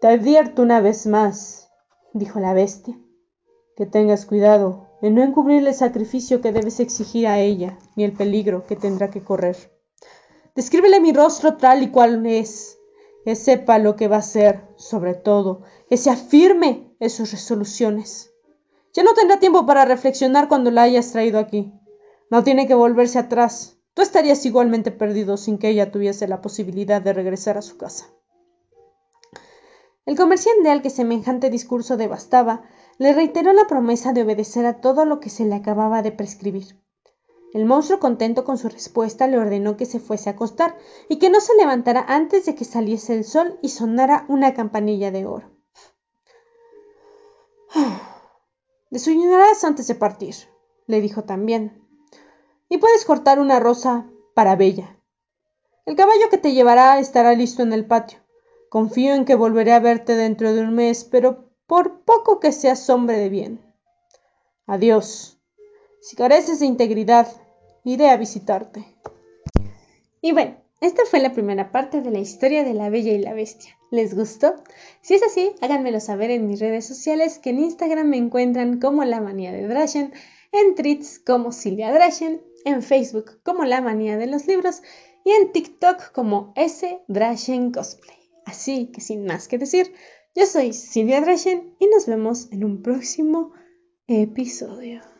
Te 0.00 0.08
advierto 0.08 0.62
una 0.62 0.80
vez 0.80 1.06
más, 1.06 1.68
dijo 2.14 2.40
la 2.40 2.54
bestia, 2.54 2.98
que 3.76 3.84
tengas 3.84 4.24
cuidado 4.24 4.88
en 5.02 5.14
no 5.14 5.22
encubrir 5.22 5.66
el 5.66 5.74
sacrificio 5.74 6.40
que 6.40 6.52
debes 6.52 6.80
exigir 6.80 7.26
a 7.26 7.38
ella, 7.38 7.78
ni 7.96 8.04
el 8.04 8.12
peligro 8.12 8.64
que 8.66 8.76
tendrá 8.76 9.10
que 9.10 9.22
correr. 9.22 9.56
Descríbele 10.54 11.00
mi 11.00 11.12
rostro 11.12 11.56
tal 11.58 11.82
y 11.82 11.90
cual 11.90 12.24
es, 12.26 12.78
que 13.24 13.36
sepa 13.36 13.78
lo 13.78 13.94
que 13.94 14.08
va 14.08 14.16
a 14.16 14.22
ser, 14.22 14.64
sobre 14.76 15.14
todo, 15.14 15.62
que 15.90 15.98
se 15.98 16.10
afirme 16.10 16.96
en 16.98 17.10
sus 17.10 17.30
resoluciones. 17.30 18.27
Ya 18.98 19.04
no 19.04 19.14
tendrá 19.14 19.38
tiempo 19.38 19.64
para 19.64 19.84
reflexionar 19.84 20.48
cuando 20.48 20.72
la 20.72 20.82
hayas 20.82 21.12
traído 21.12 21.38
aquí. 21.38 21.72
No 22.32 22.42
tiene 22.42 22.66
que 22.66 22.74
volverse 22.74 23.20
atrás. 23.20 23.78
Tú 23.94 24.02
estarías 24.02 24.44
igualmente 24.44 24.90
perdido 24.90 25.36
sin 25.36 25.58
que 25.58 25.68
ella 25.68 25.92
tuviese 25.92 26.26
la 26.26 26.40
posibilidad 26.40 27.00
de 27.00 27.12
regresar 27.12 27.56
a 27.56 27.62
su 27.62 27.76
casa. 27.76 28.06
El 30.04 30.16
comerciante 30.16 30.68
al 30.68 30.82
que 30.82 30.90
semejante 30.90 31.48
discurso 31.48 31.96
devastaba 31.96 32.64
le 32.98 33.12
reiteró 33.12 33.52
la 33.52 33.68
promesa 33.68 34.12
de 34.12 34.24
obedecer 34.24 34.66
a 34.66 34.80
todo 34.80 35.04
lo 35.04 35.20
que 35.20 35.30
se 35.30 35.44
le 35.44 35.54
acababa 35.54 36.02
de 36.02 36.10
prescribir. 36.10 36.82
El 37.54 37.66
monstruo, 37.66 38.00
contento 38.00 38.42
con 38.42 38.58
su 38.58 38.68
respuesta, 38.68 39.28
le 39.28 39.38
ordenó 39.38 39.76
que 39.76 39.86
se 39.86 40.00
fuese 40.00 40.28
a 40.28 40.32
acostar 40.32 40.76
y 41.08 41.20
que 41.20 41.30
no 41.30 41.40
se 41.40 41.54
levantara 41.54 42.04
antes 42.08 42.46
de 42.46 42.56
que 42.56 42.64
saliese 42.64 43.14
el 43.14 43.22
sol 43.22 43.60
y 43.62 43.68
sonara 43.68 44.24
una 44.26 44.54
campanilla 44.54 45.12
de 45.12 45.24
oro. 45.24 45.52
Desayunarás 48.90 49.64
antes 49.64 49.86
de 49.86 49.94
partir, 49.94 50.34
le 50.86 51.00
dijo 51.00 51.24
también. 51.24 51.86
Y 52.68 52.78
puedes 52.78 53.04
cortar 53.04 53.38
una 53.38 53.60
rosa 53.60 54.10
para 54.34 54.56
Bella. 54.56 54.98
El 55.84 55.96
caballo 55.96 56.28
que 56.30 56.38
te 56.38 56.52
llevará 56.52 56.98
estará 56.98 57.34
listo 57.34 57.62
en 57.62 57.72
el 57.72 57.86
patio. 57.86 58.18
Confío 58.68 59.14
en 59.14 59.24
que 59.24 59.34
volveré 59.34 59.72
a 59.72 59.80
verte 59.80 60.14
dentro 60.14 60.52
de 60.52 60.60
un 60.60 60.74
mes, 60.74 61.04
pero 61.04 61.50
por 61.66 62.02
poco 62.02 62.40
que 62.40 62.52
seas 62.52 62.88
hombre 62.90 63.16
de 63.18 63.28
bien. 63.30 63.74
Adiós. 64.66 65.38
Si 66.00 66.16
careces 66.16 66.60
de 66.60 66.66
integridad, 66.66 67.28
iré 67.84 68.10
a 68.10 68.16
visitarte. 68.16 68.84
Y 70.20 70.32
bueno, 70.32 70.56
esta 70.80 71.04
fue 71.06 71.20
la 71.20 71.32
primera 71.32 71.72
parte 71.72 72.02
de 72.02 72.10
la 72.10 72.18
historia 72.18 72.64
de 72.64 72.74
la 72.74 72.90
Bella 72.90 73.12
y 73.12 73.18
la 73.18 73.32
Bestia. 73.32 73.77
¿Les 73.90 74.14
gustó? 74.14 74.54
Si 75.00 75.14
es 75.14 75.22
así, 75.22 75.52
háganmelo 75.60 76.00
saber 76.00 76.30
en 76.30 76.46
mis 76.46 76.60
redes 76.60 76.86
sociales 76.86 77.38
que 77.38 77.50
en 77.50 77.60
Instagram 77.60 78.08
me 78.08 78.18
encuentran 78.18 78.80
como 78.80 79.04
La 79.04 79.20
Manía 79.20 79.52
de 79.52 79.66
Drashen, 79.66 80.12
en 80.52 80.74
Tweets 80.74 81.18
como 81.18 81.52
Silvia 81.52 81.92
Drashen, 81.92 82.42
en 82.64 82.82
Facebook 82.82 83.40
como 83.42 83.64
La 83.64 83.80
Manía 83.80 84.18
de 84.18 84.26
los 84.26 84.46
Libros 84.46 84.82
y 85.24 85.30
en 85.30 85.52
TikTok 85.52 86.12
como 86.12 86.52
S 86.56 87.00
Drashen 87.08 87.72
Cosplay. 87.72 88.16
Así 88.44 88.86
que 88.92 89.00
sin 89.00 89.24
más 89.24 89.48
que 89.48 89.58
decir, 89.58 89.94
yo 90.34 90.46
soy 90.46 90.72
Silvia 90.72 91.20
Drashen 91.20 91.74
y 91.78 91.86
nos 91.86 92.06
vemos 92.06 92.48
en 92.52 92.64
un 92.64 92.82
próximo 92.82 93.52
episodio. 94.06 95.17